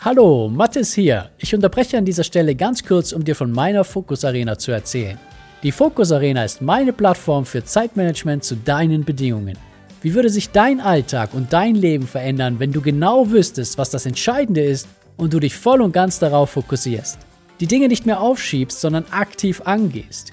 Hallo, 0.00 0.48
Mathis 0.48 0.94
hier. 0.94 1.30
Ich 1.38 1.54
unterbreche 1.54 1.96
an 1.96 2.04
dieser 2.04 2.24
Stelle 2.24 2.56
ganz 2.56 2.84
kurz, 2.84 3.12
um 3.12 3.24
dir 3.24 3.36
von 3.36 3.52
meiner 3.52 3.84
Focus 3.84 4.24
Arena 4.24 4.58
zu 4.58 4.72
erzählen. 4.72 5.18
Die 5.62 5.70
Focus 5.70 6.10
Arena 6.10 6.44
ist 6.44 6.60
meine 6.60 6.92
Plattform 6.92 7.46
für 7.46 7.64
Zeitmanagement 7.64 8.42
zu 8.42 8.56
deinen 8.56 9.04
Bedingungen. 9.04 9.56
Wie 10.00 10.14
würde 10.14 10.28
sich 10.28 10.50
dein 10.50 10.80
Alltag 10.80 11.32
und 11.32 11.52
dein 11.52 11.76
Leben 11.76 12.08
verändern, 12.08 12.58
wenn 12.58 12.72
du 12.72 12.80
genau 12.80 13.30
wüsstest, 13.30 13.78
was 13.78 13.90
das 13.90 14.06
Entscheidende 14.06 14.64
ist 14.64 14.88
und 15.16 15.32
du 15.32 15.38
dich 15.38 15.54
voll 15.54 15.80
und 15.80 15.92
ganz 15.92 16.18
darauf 16.18 16.50
fokussierst? 16.50 17.20
die 17.62 17.68
Dinge 17.68 17.86
nicht 17.86 18.06
mehr 18.06 18.20
aufschiebst, 18.20 18.80
sondern 18.80 19.04
aktiv 19.12 19.62
angehst? 19.64 20.32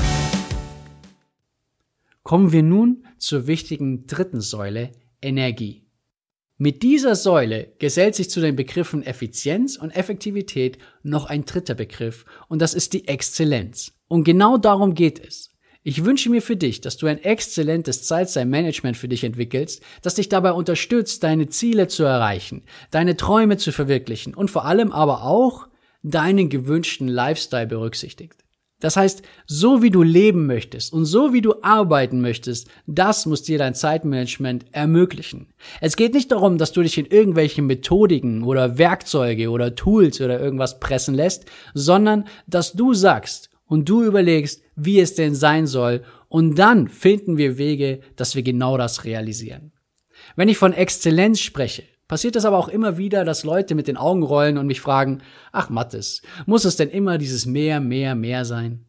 Kommen 2.23 2.51
wir 2.51 2.63
nun 2.63 3.05
zur 3.17 3.47
wichtigen 3.47 4.05
dritten 4.05 4.41
Säule, 4.41 4.91
Energie. 5.21 5.87
Mit 6.57 6.83
dieser 6.83 7.15
Säule 7.15 7.73
gesellt 7.79 8.13
sich 8.13 8.29
zu 8.29 8.39
den 8.39 8.55
Begriffen 8.55 9.01
Effizienz 9.01 9.77
und 9.77 9.89
Effektivität 9.89 10.77
noch 11.01 11.25
ein 11.25 11.45
dritter 11.45 11.73
Begriff 11.73 12.25
und 12.47 12.61
das 12.61 12.75
ist 12.75 12.93
die 12.93 13.07
Exzellenz. 13.07 13.93
Und 14.07 14.23
genau 14.23 14.57
darum 14.57 14.93
geht 14.93 15.19
es. 15.19 15.49
Ich 15.81 16.05
wünsche 16.05 16.29
mir 16.29 16.43
für 16.43 16.55
dich, 16.55 16.79
dass 16.79 16.97
du 16.97 17.07
ein 17.07 17.23
exzellentes 17.23 18.03
Zeitstyle-Management 18.03 18.95
für 18.95 19.07
dich 19.07 19.23
entwickelst, 19.23 19.81
das 20.03 20.13
dich 20.13 20.29
dabei 20.29 20.51
unterstützt, 20.51 21.23
deine 21.23 21.47
Ziele 21.47 21.87
zu 21.87 22.03
erreichen, 22.03 22.61
deine 22.91 23.17
Träume 23.17 23.57
zu 23.57 23.71
verwirklichen 23.71 24.35
und 24.35 24.51
vor 24.51 24.65
allem 24.65 24.91
aber 24.91 25.23
auch 25.23 25.67
deinen 26.03 26.49
gewünschten 26.49 27.07
Lifestyle 27.07 27.65
berücksichtigt. 27.65 28.40
Das 28.81 28.97
heißt, 28.97 29.21
so 29.45 29.81
wie 29.81 29.91
du 29.91 30.03
leben 30.03 30.47
möchtest 30.47 30.91
und 30.91 31.05
so 31.05 31.31
wie 31.31 31.41
du 31.41 31.61
arbeiten 31.61 32.19
möchtest, 32.19 32.67
das 32.87 33.25
muss 33.25 33.43
dir 33.43 33.57
dein 33.57 33.75
Zeitmanagement 33.75 34.65
ermöglichen. 34.71 35.47
Es 35.79 35.95
geht 35.95 36.13
nicht 36.13 36.31
darum, 36.31 36.57
dass 36.57 36.73
du 36.73 36.81
dich 36.81 36.97
in 36.97 37.05
irgendwelche 37.05 37.61
Methodiken 37.61 38.43
oder 38.43 38.77
Werkzeuge 38.77 39.49
oder 39.49 39.75
Tools 39.75 40.19
oder 40.19 40.39
irgendwas 40.39 40.79
pressen 40.79 41.15
lässt, 41.15 41.45
sondern 41.73 42.25
dass 42.47 42.73
du 42.73 42.93
sagst 42.93 43.49
und 43.67 43.87
du 43.87 44.03
überlegst, 44.03 44.61
wie 44.75 44.99
es 44.99 45.15
denn 45.15 45.35
sein 45.35 45.67
soll 45.67 46.03
und 46.27 46.57
dann 46.57 46.87
finden 46.87 47.37
wir 47.37 47.57
Wege, 47.57 48.01
dass 48.15 48.35
wir 48.35 48.43
genau 48.43 48.77
das 48.77 49.05
realisieren. 49.05 49.73
Wenn 50.35 50.49
ich 50.49 50.57
von 50.57 50.73
Exzellenz 50.73 51.39
spreche, 51.39 51.83
passiert 52.11 52.35
es 52.35 52.43
aber 52.43 52.57
auch 52.57 52.67
immer 52.67 52.97
wieder, 52.97 53.23
dass 53.23 53.45
Leute 53.45 53.73
mit 53.73 53.87
den 53.87 53.95
Augen 53.95 54.21
rollen 54.21 54.57
und 54.57 54.67
mich 54.67 54.81
fragen, 54.81 55.21
ach 55.53 55.69
Mattes, 55.69 56.21
muss 56.45 56.65
es 56.65 56.75
denn 56.75 56.89
immer 56.89 57.17
dieses 57.17 57.45
mehr, 57.45 57.79
mehr, 57.79 58.15
mehr 58.15 58.43
sein? 58.43 58.85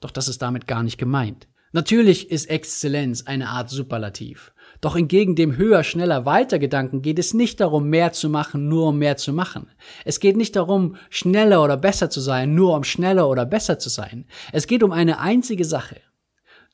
Doch 0.00 0.10
das 0.10 0.26
ist 0.26 0.40
damit 0.40 0.66
gar 0.66 0.82
nicht 0.82 0.96
gemeint. 0.96 1.48
Natürlich 1.72 2.30
ist 2.30 2.48
Exzellenz 2.48 3.26
eine 3.26 3.50
Art 3.50 3.68
Superlativ. 3.68 4.54
Doch 4.80 4.96
entgegen 4.96 5.36
dem 5.36 5.58
höher, 5.58 5.84
schneller, 5.84 6.24
weiter 6.24 6.58
Gedanken 6.58 7.02
geht 7.02 7.18
es 7.18 7.34
nicht 7.34 7.60
darum, 7.60 7.90
mehr 7.90 8.12
zu 8.12 8.30
machen, 8.30 8.68
nur 8.68 8.88
um 8.88 8.96
mehr 8.96 9.18
zu 9.18 9.34
machen. 9.34 9.68
Es 10.06 10.18
geht 10.18 10.38
nicht 10.38 10.56
darum, 10.56 10.96
schneller 11.10 11.62
oder 11.62 11.76
besser 11.76 12.08
zu 12.08 12.20
sein, 12.22 12.54
nur 12.54 12.74
um 12.74 12.84
schneller 12.84 13.28
oder 13.28 13.44
besser 13.44 13.78
zu 13.78 13.90
sein. 13.90 14.24
Es 14.52 14.66
geht 14.66 14.82
um 14.82 14.92
eine 14.92 15.20
einzige 15.20 15.66
Sache. 15.66 15.96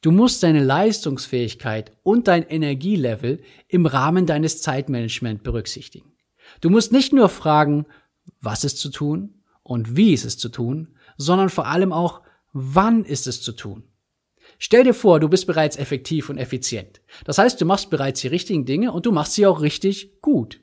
Du 0.03 0.11
musst 0.11 0.43
deine 0.43 0.63
Leistungsfähigkeit 0.63 1.93
und 2.03 2.27
dein 2.27 2.43
Energielevel 2.43 3.41
im 3.69 3.87
Rahmen 3.87 4.27
deines 4.27 4.61
Zeitmanagement 4.61 5.45
berücksichtigen. 5.45 6.13
Du 6.61 6.71
musst 6.71 6.91
nicht 6.91 7.13
nur 7.13 7.29
fragen, 7.29 7.87
was 8.41 8.65
ist 8.65 8.79
zu 8.79 8.91
tun 8.91 9.43
und 9.63 9.97
wie 9.97 10.13
ist 10.13 10.25
es 10.25 10.37
zu 10.39 10.49
tun, 10.49 10.97
sondern 11.17 11.51
vor 11.51 11.69
allem 11.69 11.93
auch, 11.93 12.23
wann 12.53 13.05
ist 13.05 13.29
es 13.29 13.43
zu 13.43 13.53
tun. 13.53 13.85
Stell 14.59 14.83
dir 14.83 14.95
vor, 14.95 15.21
du 15.21 15.29
bist 15.29 15.47
bereits 15.47 15.77
effektiv 15.77 16.29
und 16.29 16.39
effizient. 16.39 17.01
Das 17.25 17.39
heißt, 17.39 17.61
du 17.61 17.65
machst 17.65 17.89
bereits 17.89 18.21
die 18.21 18.29
richtigen 18.29 18.65
Dinge 18.65 18.93
und 18.93 19.07
du 19.07 19.13
machst 19.13 19.35
sie 19.35 19.47
auch 19.47 19.61
richtig 19.61 20.21
gut. 20.21 20.61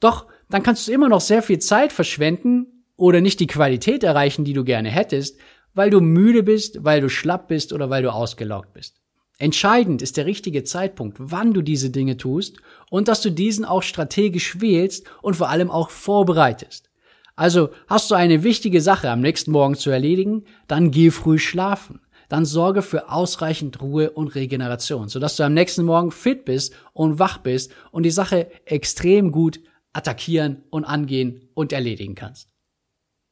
Doch 0.00 0.26
dann 0.48 0.62
kannst 0.62 0.88
du 0.88 0.92
immer 0.92 1.10
noch 1.10 1.20
sehr 1.20 1.42
viel 1.42 1.58
Zeit 1.58 1.92
verschwenden 1.92 2.86
oder 2.96 3.20
nicht 3.20 3.40
die 3.40 3.46
Qualität 3.46 4.04
erreichen, 4.04 4.44
die 4.44 4.52
du 4.52 4.64
gerne 4.64 4.88
hättest, 4.88 5.38
weil 5.74 5.90
du 5.90 6.00
müde 6.00 6.42
bist, 6.42 6.84
weil 6.84 7.00
du 7.00 7.08
schlapp 7.08 7.48
bist 7.48 7.72
oder 7.72 7.90
weil 7.90 8.02
du 8.02 8.12
ausgelaugt 8.12 8.72
bist. 8.72 9.00
Entscheidend 9.38 10.00
ist 10.00 10.16
der 10.16 10.26
richtige 10.26 10.62
Zeitpunkt, 10.62 11.16
wann 11.18 11.52
du 11.52 11.60
diese 11.60 11.90
Dinge 11.90 12.16
tust 12.16 12.58
und 12.90 13.08
dass 13.08 13.20
du 13.20 13.30
diesen 13.30 13.64
auch 13.64 13.82
strategisch 13.82 14.60
wählst 14.60 15.06
und 15.22 15.34
vor 15.34 15.48
allem 15.48 15.70
auch 15.70 15.90
vorbereitest. 15.90 16.88
Also 17.36 17.70
hast 17.88 18.10
du 18.10 18.14
eine 18.14 18.44
wichtige 18.44 18.80
Sache 18.80 19.10
am 19.10 19.20
nächsten 19.20 19.50
Morgen 19.50 19.74
zu 19.74 19.90
erledigen, 19.90 20.44
dann 20.68 20.92
geh 20.92 21.10
früh 21.10 21.38
schlafen. 21.38 22.00
Dann 22.28 22.46
sorge 22.46 22.80
für 22.80 23.10
ausreichend 23.10 23.82
Ruhe 23.82 24.10
und 24.10 24.34
Regeneration, 24.34 25.08
sodass 25.08 25.36
du 25.36 25.42
am 25.42 25.52
nächsten 25.52 25.84
Morgen 25.84 26.10
fit 26.10 26.44
bist 26.44 26.72
und 26.92 27.18
wach 27.18 27.38
bist 27.38 27.72
und 27.90 28.04
die 28.04 28.10
Sache 28.10 28.50
extrem 28.64 29.30
gut 29.30 29.60
attackieren 29.92 30.62
und 30.70 30.84
angehen 30.84 31.48
und 31.54 31.72
erledigen 31.72 32.14
kannst. 32.14 32.53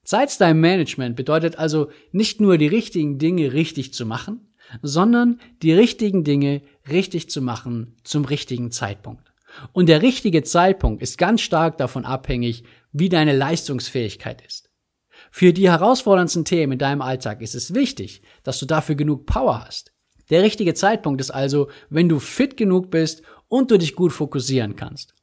Zeitstyle 0.04 0.54
Management 0.54 1.16
bedeutet 1.16 1.58
also 1.58 1.90
nicht 2.10 2.40
nur 2.40 2.58
die 2.58 2.66
richtigen 2.66 3.18
Dinge 3.18 3.52
richtig 3.52 3.94
zu 3.94 4.04
machen, 4.04 4.52
sondern 4.82 5.40
die 5.62 5.72
richtigen 5.72 6.24
Dinge 6.24 6.62
richtig 6.88 7.30
zu 7.30 7.42
machen 7.42 7.96
zum 8.04 8.24
richtigen 8.24 8.70
Zeitpunkt. 8.70 9.32
Und 9.72 9.88
der 9.88 10.02
richtige 10.02 10.42
Zeitpunkt 10.42 11.02
ist 11.02 11.18
ganz 11.18 11.42
stark 11.42 11.78
davon 11.78 12.04
abhängig, 12.04 12.64
wie 12.92 13.08
deine 13.08 13.36
Leistungsfähigkeit 13.36 14.42
ist. 14.46 14.70
Für 15.30 15.52
die 15.52 15.70
herausforderndsten 15.70 16.44
Themen 16.44 16.72
in 16.72 16.78
deinem 16.78 17.02
Alltag 17.02 17.42
ist 17.42 17.54
es 17.54 17.74
wichtig, 17.74 18.22
dass 18.42 18.58
du 18.58 18.66
dafür 18.66 18.94
genug 18.94 19.26
Power 19.26 19.64
hast. 19.64 19.92
Der 20.30 20.42
richtige 20.42 20.74
Zeitpunkt 20.74 21.20
ist 21.20 21.30
also, 21.30 21.68
wenn 21.90 22.08
du 22.08 22.18
fit 22.18 22.56
genug 22.56 22.90
bist 22.90 23.22
und 23.48 23.70
du 23.70 23.78
dich 23.78 23.94
gut 23.94 24.12
fokussieren 24.12 24.76
kannst. 24.76 25.14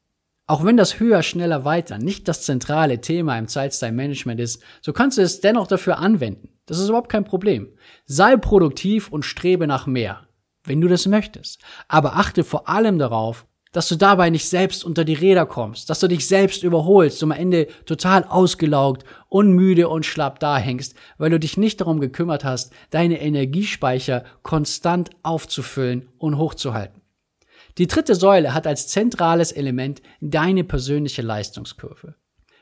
Auch 0.49 0.65
wenn 0.65 0.77
das 0.77 0.99
höher, 0.99 1.21
schneller, 1.21 1.63
weiter 1.63 1.99
nicht 1.99 2.27
das 2.27 2.41
zentrale 2.41 3.01
Thema 3.01 3.37
im 3.37 3.47
Zeitstyle 3.47 3.91
Management 3.91 4.39
ist, 4.39 4.63
so 4.81 4.93
kannst 4.93 5.19
du 5.19 5.21
es 5.21 5.41
dennoch 5.41 5.67
dafür 5.67 5.99
anwenden. 5.99 6.49
Das 6.65 6.79
ist 6.79 6.87
überhaupt 6.87 7.11
kein 7.11 7.23
Problem. 7.23 7.67
Sei 8.07 8.35
produktiv 8.35 9.11
und 9.11 9.25
strebe 9.25 9.67
nach 9.67 9.85
mehr, 9.85 10.21
wenn 10.63 10.81
du 10.81 10.87
das 10.87 11.05
möchtest. 11.05 11.61
Aber 11.87 12.15
achte 12.15 12.43
vor 12.43 12.67
allem 12.67 12.97
darauf, 12.97 13.45
dass 13.73 13.89
du 13.89 13.95
dabei 13.95 14.31
nicht 14.31 14.49
selbst 14.49 14.83
unter 14.83 15.05
die 15.05 15.13
Räder 15.13 15.45
kommst, 15.45 15.87
dass 15.91 15.99
du 15.99 16.07
dich 16.07 16.27
selbst 16.27 16.63
überholst 16.63 17.21
und 17.21 17.31
am 17.31 17.37
Ende 17.37 17.67
total 17.85 18.23
ausgelaugt, 18.23 19.03
unmüde 19.27 19.87
und 19.87 20.03
schlapp 20.03 20.39
dahängst, 20.39 20.95
weil 21.19 21.29
du 21.29 21.39
dich 21.39 21.57
nicht 21.57 21.79
darum 21.79 21.99
gekümmert 21.99 22.43
hast, 22.43 22.73
deine 22.89 23.21
Energiespeicher 23.21 24.23
konstant 24.41 25.11
aufzufüllen 25.21 26.09
und 26.17 26.39
hochzuhalten. 26.39 26.98
Die 27.79 27.87
dritte 27.87 28.13
Säule 28.13 28.53
hat 28.53 28.67
als 28.67 28.89
zentrales 28.89 29.53
Element 29.53 30.01
deine 30.19 30.65
persönliche 30.65 31.21
Leistungskurve. 31.21 32.15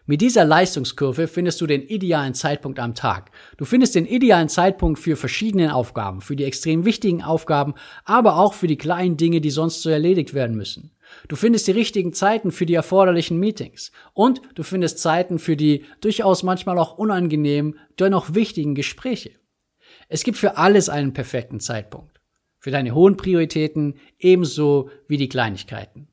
Mit 0.05 0.21
dieser 0.21 0.45
Leistungskurve 0.45 1.27
findest 1.27 1.59
du 1.59 1.65
den 1.65 1.81
idealen 1.81 2.35
Zeitpunkt 2.35 2.77
am 2.79 2.93
Tag. 2.93 3.31
Du 3.57 3.65
findest 3.65 3.95
den 3.95 4.05
idealen 4.05 4.47
Zeitpunkt 4.47 4.99
für 4.99 5.15
verschiedene 5.15 5.73
Aufgaben, 5.73 6.21
für 6.21 6.35
die 6.35 6.43
extrem 6.43 6.85
wichtigen 6.85 7.23
Aufgaben, 7.23 7.73
aber 8.05 8.37
auch 8.37 8.53
für 8.53 8.67
die 8.67 8.77
kleinen 8.77 9.17
Dinge, 9.17 9.41
die 9.41 9.49
sonst 9.49 9.81
so 9.81 9.89
erledigt 9.89 10.35
werden 10.35 10.55
müssen. 10.55 10.91
Du 11.29 11.35
findest 11.35 11.67
die 11.67 11.71
richtigen 11.71 12.13
Zeiten 12.13 12.51
für 12.51 12.67
die 12.67 12.75
erforderlichen 12.75 13.39
Meetings 13.39 13.91
und 14.13 14.39
du 14.53 14.61
findest 14.61 14.99
Zeiten 14.99 15.39
für 15.39 15.57
die 15.57 15.83
durchaus 15.99 16.43
manchmal 16.43 16.77
auch 16.77 16.99
unangenehmen, 16.99 17.79
dennoch 17.99 18.35
wichtigen 18.35 18.75
Gespräche. 18.75 19.31
Es 20.09 20.23
gibt 20.23 20.37
für 20.37 20.57
alles 20.57 20.89
einen 20.89 21.13
perfekten 21.13 21.59
Zeitpunkt 21.59 22.16
für 22.67 22.71
deine 22.71 22.93
hohen 22.93 23.15
Prioritäten 23.15 23.93
ebenso 24.19 24.89
wie 25.07 25.15
die 25.15 25.29
Kleinigkeiten. 25.29 26.09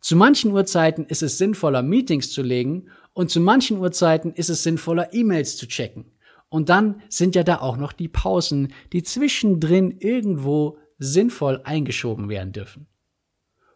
Zu 0.00 0.16
manchen 0.16 0.50
Uhrzeiten 0.50 1.06
ist 1.06 1.22
es 1.22 1.38
sinnvoller, 1.38 1.82
Meetings 1.82 2.32
zu 2.32 2.42
legen 2.42 2.88
und 3.12 3.30
zu 3.30 3.38
manchen 3.38 3.78
Uhrzeiten 3.78 4.32
ist 4.32 4.50
es 4.50 4.64
sinnvoller, 4.64 5.14
E-Mails 5.14 5.56
zu 5.56 5.68
checken. 5.68 6.10
Und 6.48 6.68
dann 6.68 7.00
sind 7.10 7.36
ja 7.36 7.44
da 7.44 7.60
auch 7.60 7.76
noch 7.76 7.92
die 7.92 8.08
Pausen, 8.08 8.72
die 8.92 9.04
zwischendrin 9.04 9.96
irgendwo 10.00 10.78
sinnvoll 10.98 11.60
eingeschoben 11.62 12.28
werden 12.28 12.50
dürfen. 12.50 12.88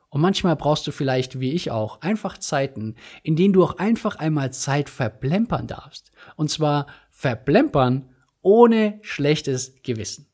Und 0.08 0.20
manchmal 0.20 0.56
brauchst 0.56 0.88
du 0.88 0.90
vielleicht, 0.90 1.38
wie 1.38 1.52
ich 1.52 1.70
auch, 1.70 2.00
einfach 2.00 2.36
Zeiten, 2.38 2.96
in 3.22 3.36
denen 3.36 3.54
du 3.54 3.62
auch 3.62 3.78
einfach 3.78 4.16
einmal 4.16 4.52
Zeit 4.52 4.90
verplempern 4.90 5.68
darfst. 5.68 6.10
Und 6.34 6.50
zwar 6.50 6.88
verplempern 7.12 8.08
ohne 8.42 8.98
schlechtes 9.02 9.80
Gewissen. 9.84 10.27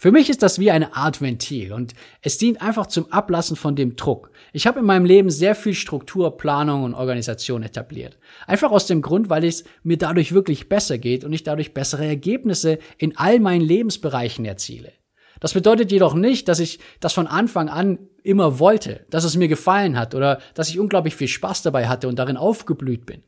Für 0.00 0.12
mich 0.12 0.30
ist 0.30 0.44
das 0.44 0.60
wie 0.60 0.70
eine 0.70 0.94
Art 0.94 1.20
Ventil 1.20 1.72
und 1.72 1.92
es 2.22 2.38
dient 2.38 2.62
einfach 2.62 2.86
zum 2.86 3.10
Ablassen 3.10 3.56
von 3.56 3.74
dem 3.74 3.96
Druck. 3.96 4.30
Ich 4.52 4.68
habe 4.68 4.78
in 4.78 4.86
meinem 4.86 5.04
Leben 5.04 5.28
sehr 5.28 5.56
viel 5.56 5.74
Struktur, 5.74 6.36
Planung 6.36 6.84
und 6.84 6.94
Organisation 6.94 7.64
etabliert. 7.64 8.16
Einfach 8.46 8.70
aus 8.70 8.86
dem 8.86 9.02
Grund, 9.02 9.28
weil 9.28 9.42
es 9.42 9.64
mir 9.82 9.98
dadurch 9.98 10.30
wirklich 10.30 10.68
besser 10.68 10.98
geht 10.98 11.24
und 11.24 11.32
ich 11.32 11.42
dadurch 11.42 11.74
bessere 11.74 12.06
Ergebnisse 12.06 12.78
in 12.96 13.16
all 13.16 13.40
meinen 13.40 13.60
Lebensbereichen 13.60 14.44
erziele. 14.44 14.92
Das 15.40 15.54
bedeutet 15.54 15.90
jedoch 15.90 16.14
nicht, 16.14 16.46
dass 16.46 16.60
ich 16.60 16.78
das 17.00 17.12
von 17.12 17.26
Anfang 17.26 17.68
an 17.68 17.98
immer 18.22 18.60
wollte, 18.60 19.04
dass 19.10 19.24
es 19.24 19.36
mir 19.36 19.48
gefallen 19.48 19.98
hat 19.98 20.14
oder 20.14 20.40
dass 20.54 20.68
ich 20.68 20.78
unglaublich 20.78 21.16
viel 21.16 21.26
Spaß 21.26 21.62
dabei 21.62 21.88
hatte 21.88 22.06
und 22.06 22.20
darin 22.20 22.36
aufgeblüht 22.36 23.04
bin. 23.04 23.24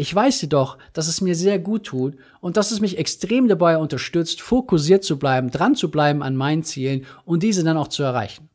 Ich 0.00 0.14
weiß 0.14 0.42
jedoch, 0.42 0.78
dass 0.92 1.08
es 1.08 1.20
mir 1.20 1.34
sehr 1.34 1.58
gut 1.58 1.82
tut 1.82 2.14
und 2.40 2.56
dass 2.56 2.70
es 2.70 2.78
mich 2.78 2.98
extrem 2.98 3.48
dabei 3.48 3.78
unterstützt, 3.78 4.40
fokussiert 4.40 5.02
zu 5.02 5.18
bleiben, 5.18 5.50
dran 5.50 5.74
zu 5.74 5.90
bleiben 5.90 6.22
an 6.22 6.36
meinen 6.36 6.62
Zielen 6.62 7.04
und 7.24 7.42
diese 7.42 7.64
dann 7.64 7.76
auch 7.76 7.88
zu 7.88 8.04
erreichen. 8.04 8.48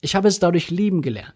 Ich 0.00 0.16
habe 0.16 0.26
es 0.26 0.40
dadurch 0.40 0.70
lieben 0.70 1.02
gelernt. 1.02 1.34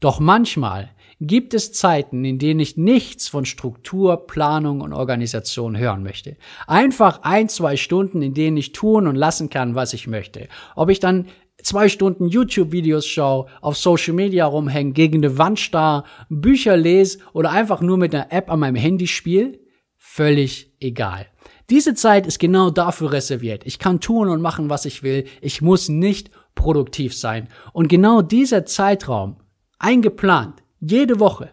Doch 0.00 0.18
manchmal 0.18 0.90
gibt 1.20 1.54
es 1.54 1.72
Zeiten, 1.72 2.24
in 2.24 2.40
denen 2.40 2.58
ich 2.58 2.76
nichts 2.76 3.28
von 3.28 3.44
Struktur, 3.44 4.26
Planung 4.26 4.80
und 4.80 4.92
Organisation 4.92 5.78
hören 5.78 6.02
möchte. 6.02 6.36
Einfach 6.66 7.20
ein, 7.22 7.48
zwei 7.48 7.76
Stunden, 7.76 8.22
in 8.22 8.34
denen 8.34 8.56
ich 8.56 8.72
tun 8.72 9.06
und 9.06 9.14
lassen 9.14 9.50
kann, 9.50 9.76
was 9.76 9.92
ich 9.92 10.08
möchte. 10.08 10.48
Ob 10.74 10.90
ich 10.90 10.98
dann 10.98 11.28
zwei 11.62 11.88
Stunden 11.88 12.28
YouTube-Videos 12.28 13.06
schaue, 13.06 13.46
auf 13.60 13.76
Social 13.76 14.14
Media 14.14 14.46
rumhänge, 14.46 14.92
gegen 14.92 15.18
eine 15.18 15.38
Wand 15.38 15.58
starr, 15.58 16.04
Bücher 16.28 16.76
lese 16.76 17.18
oder 17.32 17.50
einfach 17.50 17.80
nur 17.80 17.96
mit 17.96 18.14
einer 18.14 18.32
App 18.32 18.50
an 18.50 18.60
meinem 18.60 18.76
Handy 18.76 19.06
spiele, 19.06 19.58
völlig 19.96 20.72
egal. 20.80 21.26
Diese 21.70 21.94
Zeit 21.94 22.26
ist 22.26 22.40
genau 22.40 22.70
dafür 22.70 23.12
reserviert. 23.12 23.64
Ich 23.64 23.78
kann 23.78 24.00
tun 24.00 24.28
und 24.28 24.42
machen, 24.42 24.70
was 24.70 24.86
ich 24.86 25.04
will. 25.04 25.24
Ich 25.40 25.62
muss 25.62 25.88
nicht 25.88 26.30
produktiv 26.56 27.16
sein. 27.16 27.48
Und 27.72 27.88
genau 27.88 28.22
dieser 28.22 28.66
Zeitraum, 28.66 29.36
eingeplant, 29.78 30.64
jede 30.80 31.20
Woche, 31.20 31.52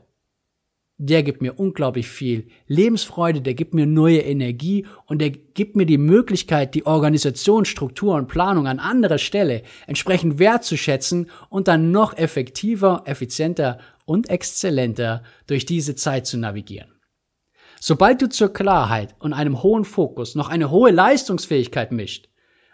der 1.00 1.22
gibt 1.22 1.42
mir 1.42 1.60
unglaublich 1.60 2.08
viel 2.08 2.48
Lebensfreude, 2.66 3.42
der 3.42 3.54
gibt 3.54 3.75
mir 3.75 3.86
neue 3.86 4.20
Energie 4.20 4.88
und 5.06 5.20
der 5.20 5.30
gibt 5.30 5.75
mir 5.75 5.86
die 5.86 6.00
Möglichkeit, 6.00 6.74
die 6.74 6.88
Organisation, 6.88 7.66
Struktur 7.66 8.16
und 8.16 8.27
Planung 8.27 8.68
an 8.68 8.80
anderer 8.80 9.20
Stelle 9.20 9.62
entsprechend 9.86 10.39
wertzuschätzen 10.39 11.30
und 11.50 11.68
dann 11.68 11.92
noch 11.92 12.18
effektiver, 12.18 13.04
effizienter 13.06 13.77
und 14.06 14.30
exzellenter 14.30 15.22
durch 15.46 15.66
diese 15.66 15.96
Zeit 15.96 16.25
zu 16.25 16.38
navigieren. 16.38 16.92
Sobald 17.80 18.22
du 18.24 18.30
zur 18.30 18.51
Klarheit 18.51 19.16
und 19.20 19.34
einem 19.34 19.62
hohen 19.62 19.86
Fokus 19.86 20.34
noch 20.34 20.50
eine 20.50 20.72
hohe 20.72 20.89
Leistungsfähigkeit 20.89 21.92
mischt, 21.92 22.27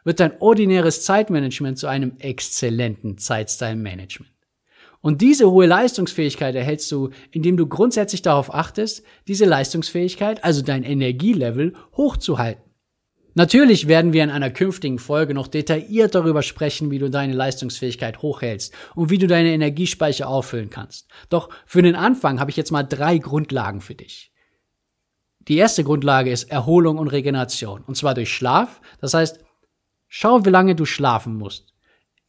wird 0.06 0.22
dein 0.22 0.40
ordinäres 0.40 1.04
Zeitmanagement 1.04 1.78
zu 1.78 1.88
einem 1.88 2.16
exzellenten 2.20 3.18
Zeitstyle-Management. 3.18 4.33
Und 5.04 5.20
diese 5.20 5.52
hohe 5.52 5.66
Leistungsfähigkeit 5.66 6.56
erhältst 6.56 6.90
du, 6.90 7.10
indem 7.30 7.58
du 7.58 7.68
grundsätzlich 7.68 8.22
darauf 8.22 8.54
achtest, 8.54 9.04
diese 9.28 9.44
Leistungsfähigkeit, 9.44 10.42
also 10.46 10.62
dein 10.62 10.84
Energielevel, 10.84 11.74
hochzuhalten. 11.98 12.64
Natürlich 13.34 13.90
werden 13.90 14.14
wir 14.14 14.24
in 14.24 14.30
einer 14.30 14.50
künftigen 14.50 15.00
Folge 15.00 15.34
noch 15.34 15.50
detailliert 15.50 16.16
darüber 16.16 16.42
sprechen, 16.42 16.90
wie 16.90 17.00
du 17.00 17.10
deine 17.10 17.34
Leistungsfähigkeit 17.34 18.22
hochhältst 18.22 18.74
und 18.96 19.10
wie 19.10 19.18
du 19.18 19.28
deine 19.28 19.52
Energiespeicher 19.52 20.30
auffüllen 20.30 20.70
kannst. 20.70 21.10
Doch 21.28 21.50
für 21.66 21.82
den 21.82 21.96
Anfang 21.96 22.40
habe 22.40 22.52
ich 22.52 22.56
jetzt 22.56 22.72
mal 22.72 22.84
drei 22.84 23.18
Grundlagen 23.18 23.82
für 23.82 23.96
dich. 23.96 24.32
Die 25.50 25.58
erste 25.58 25.84
Grundlage 25.84 26.32
ist 26.32 26.50
Erholung 26.50 26.98
und 26.98 27.10
Regeneration. 27.10 27.84
Und 27.86 27.98
zwar 27.98 28.14
durch 28.14 28.32
Schlaf. 28.34 28.80
Das 29.02 29.14
heißt, 29.14 29.40
schau, 30.08 30.46
wie 30.46 30.50
lange 30.50 30.76
du 30.76 30.86
schlafen 30.86 31.36
musst. 31.36 31.73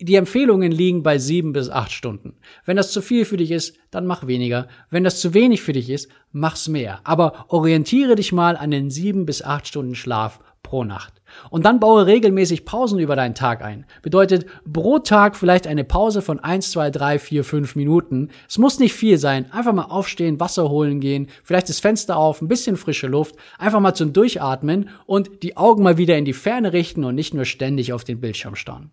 Die 0.00 0.16
Empfehlungen 0.16 0.72
liegen 0.72 1.04
bei 1.04 1.18
sieben 1.18 1.52
bis 1.52 1.70
acht 1.70 1.92
Stunden. 1.92 2.34
Wenn 2.64 2.76
das 2.76 2.90
zu 2.90 3.00
viel 3.00 3.24
für 3.24 3.36
dich 3.36 3.52
ist, 3.52 3.76
dann 3.92 4.06
mach 4.06 4.26
weniger. 4.26 4.66
Wenn 4.90 5.04
das 5.04 5.20
zu 5.20 5.34
wenig 5.34 5.62
für 5.62 5.72
dich 5.72 5.88
ist, 5.88 6.08
mach's 6.32 6.66
mehr. 6.66 6.98
Aber 7.04 7.46
orientiere 7.46 8.16
dich 8.16 8.32
mal 8.32 8.56
an 8.56 8.72
den 8.72 8.90
sieben 8.90 9.24
bis 9.24 9.40
acht 9.40 9.68
Stunden 9.68 9.94
Schlaf 9.94 10.40
pro 10.64 10.82
Nacht. 10.82 11.22
Und 11.48 11.64
dann 11.64 11.78
baue 11.78 12.06
regelmäßig 12.06 12.64
Pausen 12.64 12.98
über 12.98 13.14
deinen 13.14 13.36
Tag 13.36 13.62
ein. 13.62 13.86
Bedeutet 14.02 14.46
pro 14.70 14.98
Tag 14.98 15.36
vielleicht 15.36 15.68
eine 15.68 15.84
Pause 15.84 16.22
von 16.22 16.40
eins, 16.40 16.72
zwei, 16.72 16.90
drei, 16.90 17.20
vier, 17.20 17.44
fünf 17.44 17.76
Minuten. 17.76 18.30
Es 18.48 18.58
muss 18.58 18.80
nicht 18.80 18.94
viel 18.94 19.18
sein. 19.18 19.52
Einfach 19.52 19.72
mal 19.72 19.84
aufstehen, 19.84 20.40
Wasser 20.40 20.70
holen 20.70 20.98
gehen, 20.98 21.28
vielleicht 21.44 21.68
das 21.68 21.78
Fenster 21.78 22.16
auf, 22.16 22.42
ein 22.42 22.48
bisschen 22.48 22.76
frische 22.76 23.06
Luft, 23.06 23.36
einfach 23.58 23.78
mal 23.78 23.94
zum 23.94 24.12
Durchatmen 24.12 24.88
und 25.06 25.44
die 25.44 25.56
Augen 25.56 25.84
mal 25.84 25.98
wieder 25.98 26.18
in 26.18 26.24
die 26.24 26.32
Ferne 26.32 26.72
richten 26.72 27.04
und 27.04 27.14
nicht 27.14 27.32
nur 27.32 27.44
ständig 27.44 27.92
auf 27.92 28.02
den 28.02 28.20
Bildschirm 28.20 28.56
starren. 28.56 28.90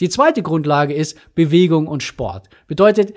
Die 0.00 0.08
zweite 0.08 0.42
Grundlage 0.42 0.94
ist 0.94 1.18
Bewegung 1.34 1.86
und 1.86 2.02
Sport. 2.02 2.48
Bedeutet, 2.66 3.14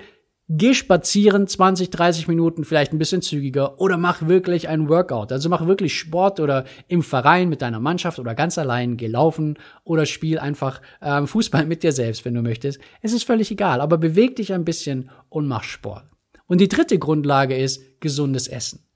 geh 0.48 0.72
spazieren 0.72 1.46
20, 1.46 1.90
30 1.90 2.28
Minuten, 2.28 2.64
vielleicht 2.64 2.92
ein 2.92 2.98
bisschen 2.98 3.22
zügiger 3.22 3.80
oder 3.80 3.98
mach 3.98 4.26
wirklich 4.26 4.68
ein 4.68 4.88
Workout. 4.88 5.30
Also 5.30 5.48
mach 5.48 5.66
wirklich 5.66 5.98
Sport 5.98 6.40
oder 6.40 6.64
im 6.88 7.02
Verein 7.02 7.48
mit 7.48 7.62
deiner 7.62 7.80
Mannschaft 7.80 8.18
oder 8.18 8.34
ganz 8.34 8.56
allein 8.56 8.96
geh 8.96 9.08
laufen 9.08 9.58
oder 9.84 10.06
spiel 10.06 10.38
einfach 10.38 10.80
ähm, 11.02 11.26
Fußball 11.26 11.66
mit 11.66 11.82
dir 11.82 11.92
selbst, 11.92 12.24
wenn 12.24 12.34
du 12.34 12.42
möchtest. 12.42 12.80
Es 13.02 13.12
ist 13.12 13.24
völlig 13.24 13.50
egal, 13.50 13.80
aber 13.80 13.98
beweg 13.98 14.36
dich 14.36 14.52
ein 14.52 14.64
bisschen 14.64 15.10
und 15.28 15.46
mach 15.46 15.64
Sport. 15.64 16.04
Und 16.46 16.60
die 16.60 16.68
dritte 16.68 16.98
Grundlage 16.98 17.56
ist 17.56 18.00
gesundes 18.00 18.48
Essen. 18.48 18.87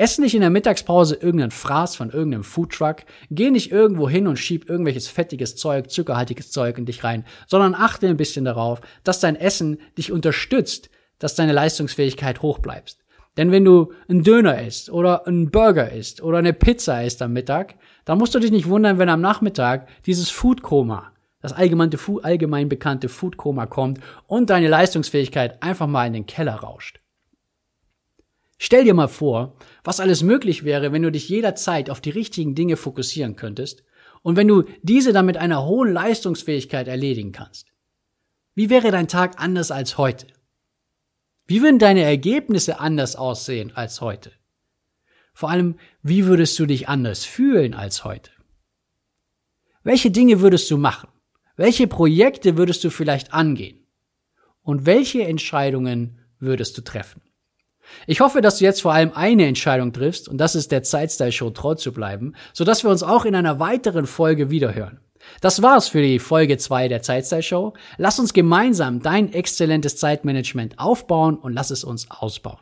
Ess 0.00 0.16
nicht 0.16 0.34
in 0.34 0.40
der 0.40 0.48
Mittagspause 0.48 1.14
irgendeinen 1.14 1.50
Fraß 1.50 1.94
von 1.94 2.08
irgendeinem 2.08 2.42
Foodtruck. 2.42 3.00
Geh 3.30 3.50
nicht 3.50 3.70
irgendwo 3.70 4.08
hin 4.08 4.26
und 4.26 4.38
schieb 4.38 4.66
irgendwelches 4.66 5.08
fettiges 5.08 5.56
Zeug, 5.56 5.90
zuckerhaltiges 5.90 6.50
Zeug 6.50 6.78
in 6.78 6.86
dich 6.86 7.04
rein, 7.04 7.26
sondern 7.46 7.74
achte 7.74 8.08
ein 8.08 8.16
bisschen 8.16 8.46
darauf, 8.46 8.80
dass 9.04 9.20
dein 9.20 9.36
Essen 9.36 9.78
dich 9.98 10.10
unterstützt, 10.10 10.88
dass 11.18 11.34
deine 11.34 11.52
Leistungsfähigkeit 11.52 12.40
hoch 12.40 12.60
bleibst. 12.60 13.04
Denn 13.36 13.52
wenn 13.52 13.66
du 13.66 13.92
einen 14.08 14.22
Döner 14.22 14.62
isst 14.62 14.88
oder 14.88 15.26
einen 15.26 15.50
Burger 15.50 15.92
isst 15.92 16.22
oder 16.22 16.38
eine 16.38 16.54
Pizza 16.54 17.04
isst 17.04 17.20
am 17.20 17.34
Mittag, 17.34 17.74
dann 18.06 18.16
musst 18.16 18.34
du 18.34 18.38
dich 18.38 18.52
nicht 18.52 18.68
wundern, 18.68 18.98
wenn 18.98 19.10
am 19.10 19.20
Nachmittag 19.20 19.86
dieses 20.06 20.30
Foodkoma, 20.30 21.12
das 21.42 21.52
allgemeine, 21.52 21.98
allgemein 22.22 22.70
bekannte 22.70 23.10
Foodkoma 23.10 23.66
kommt 23.66 24.00
und 24.26 24.48
deine 24.48 24.68
Leistungsfähigkeit 24.68 25.62
einfach 25.62 25.86
mal 25.86 26.06
in 26.06 26.14
den 26.14 26.26
Keller 26.26 26.54
rauscht. 26.54 27.00
Stell 28.62 28.84
dir 28.84 28.92
mal 28.92 29.08
vor, 29.08 29.56
was 29.84 30.00
alles 30.00 30.22
möglich 30.22 30.64
wäre, 30.64 30.92
wenn 30.92 31.00
du 31.00 31.10
dich 31.10 31.30
jederzeit 31.30 31.88
auf 31.88 32.02
die 32.02 32.10
richtigen 32.10 32.54
Dinge 32.54 32.76
fokussieren 32.76 33.34
könntest 33.34 33.82
und 34.20 34.36
wenn 34.36 34.48
du 34.48 34.64
diese 34.82 35.14
dann 35.14 35.24
mit 35.24 35.38
einer 35.38 35.64
hohen 35.64 35.90
Leistungsfähigkeit 35.94 36.86
erledigen 36.86 37.32
kannst. 37.32 37.72
Wie 38.54 38.68
wäre 38.68 38.90
dein 38.90 39.08
Tag 39.08 39.40
anders 39.40 39.70
als 39.70 39.96
heute? 39.96 40.26
Wie 41.46 41.62
würden 41.62 41.78
deine 41.78 42.02
Ergebnisse 42.02 42.80
anders 42.80 43.16
aussehen 43.16 43.74
als 43.74 44.02
heute? 44.02 44.30
Vor 45.32 45.48
allem, 45.48 45.76
wie 46.02 46.26
würdest 46.26 46.58
du 46.58 46.66
dich 46.66 46.86
anders 46.86 47.24
fühlen 47.24 47.72
als 47.72 48.04
heute? 48.04 48.30
Welche 49.82 50.10
Dinge 50.10 50.42
würdest 50.42 50.70
du 50.70 50.76
machen? 50.76 51.08
Welche 51.56 51.86
Projekte 51.86 52.58
würdest 52.58 52.84
du 52.84 52.90
vielleicht 52.90 53.32
angehen? 53.32 53.86
Und 54.60 54.84
welche 54.84 55.22
Entscheidungen 55.22 56.18
würdest 56.38 56.76
du 56.76 56.82
treffen? 56.82 57.22
Ich 58.06 58.20
hoffe, 58.20 58.40
dass 58.40 58.58
du 58.58 58.64
jetzt 58.64 58.82
vor 58.82 58.92
allem 58.92 59.12
eine 59.14 59.46
Entscheidung 59.46 59.92
triffst 59.92 60.28
und 60.28 60.38
das 60.38 60.54
ist 60.54 60.72
der 60.72 60.82
Zeitstyle 60.82 61.32
Show 61.32 61.50
treu 61.50 61.74
zu 61.74 61.92
bleiben, 61.92 62.34
sodass 62.52 62.84
wir 62.84 62.90
uns 62.90 63.02
auch 63.02 63.24
in 63.24 63.34
einer 63.34 63.60
weiteren 63.60 64.06
Folge 64.06 64.50
wiederhören. 64.50 65.00
Das 65.40 65.62
war's 65.62 65.88
für 65.88 66.02
die 66.02 66.18
Folge 66.18 66.58
2 66.58 66.88
der 66.88 67.02
Zeitstyle 67.02 67.42
Show. 67.42 67.74
Lass 67.98 68.18
uns 68.18 68.32
gemeinsam 68.32 69.02
dein 69.02 69.32
exzellentes 69.32 69.96
Zeitmanagement 69.96 70.78
aufbauen 70.78 71.36
und 71.36 71.52
lass 71.52 71.70
es 71.70 71.84
uns 71.84 72.10
ausbauen. 72.10 72.58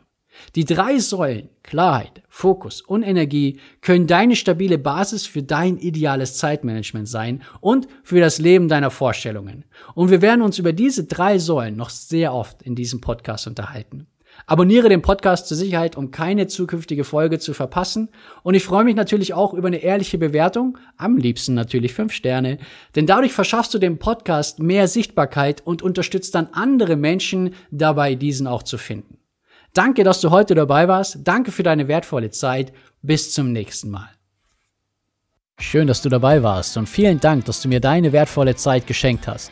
Die 0.55 0.65
drei 0.65 0.99
Säulen 0.99 1.49
Klarheit, 1.63 2.21
Fokus 2.29 2.81
und 2.81 3.03
Energie 3.03 3.59
können 3.81 4.07
deine 4.07 4.35
stabile 4.35 4.77
Basis 4.77 5.25
für 5.25 5.43
dein 5.43 5.77
ideales 5.77 6.37
Zeitmanagement 6.37 7.07
sein 7.07 7.43
und 7.59 7.87
für 8.03 8.19
das 8.19 8.39
Leben 8.39 8.69
deiner 8.69 8.89
Vorstellungen. 8.89 9.65
Und 9.95 10.09
wir 10.09 10.21
werden 10.21 10.41
uns 10.41 10.57
über 10.57 10.73
diese 10.73 11.03
drei 11.03 11.39
Säulen 11.39 11.75
noch 11.75 11.89
sehr 11.89 12.33
oft 12.33 12.61
in 12.63 12.75
diesem 12.75 13.01
Podcast 13.01 13.47
unterhalten. 13.47 14.07
Abonniere 14.49 14.89
den 14.89 15.03
Podcast 15.03 15.47
zur 15.47 15.57
Sicherheit, 15.57 15.95
um 15.95 16.09
keine 16.09 16.47
zukünftige 16.47 17.03
Folge 17.03 17.37
zu 17.37 17.53
verpassen. 17.53 18.09
Und 18.41 18.55
ich 18.55 18.63
freue 18.63 18.83
mich 18.83 18.95
natürlich 18.95 19.35
auch 19.35 19.53
über 19.53 19.67
eine 19.67 19.83
ehrliche 19.83 20.17
Bewertung, 20.17 20.79
am 20.97 21.17
liebsten 21.17 21.53
natürlich 21.53 21.93
fünf 21.93 22.13
Sterne, 22.13 22.57
denn 22.95 23.05
dadurch 23.05 23.31
verschaffst 23.31 23.75
du 23.75 23.77
dem 23.77 23.99
Podcast 23.99 24.57
mehr 24.57 24.87
Sichtbarkeit 24.87 25.61
und 25.63 25.83
unterstützt 25.83 26.33
dann 26.33 26.47
andere 26.51 26.95
Menschen 26.95 27.53
dabei, 27.69 28.15
diesen 28.15 28.47
auch 28.47 28.63
zu 28.63 28.79
finden. 28.79 29.19
Danke, 29.75 30.03
dass 30.03 30.19
du 30.19 30.31
heute 30.31 30.55
dabei 30.55 30.87
warst. 30.87 31.19
Danke 31.25 31.51
für 31.51 31.61
deine 31.61 31.87
wertvolle 31.87 32.31
Zeit. 32.31 32.73
Bis 33.03 33.31
zum 33.31 33.51
nächsten 33.51 33.91
Mal. 33.91 34.09
Schön, 35.59 35.85
dass 35.85 36.01
du 36.01 36.09
dabei 36.09 36.41
warst 36.41 36.75
und 36.75 36.89
vielen 36.89 37.19
Dank, 37.19 37.45
dass 37.45 37.61
du 37.61 37.67
mir 37.67 37.81
deine 37.81 38.13
wertvolle 38.13 38.55
Zeit 38.55 38.87
geschenkt 38.87 39.27
hast. 39.27 39.51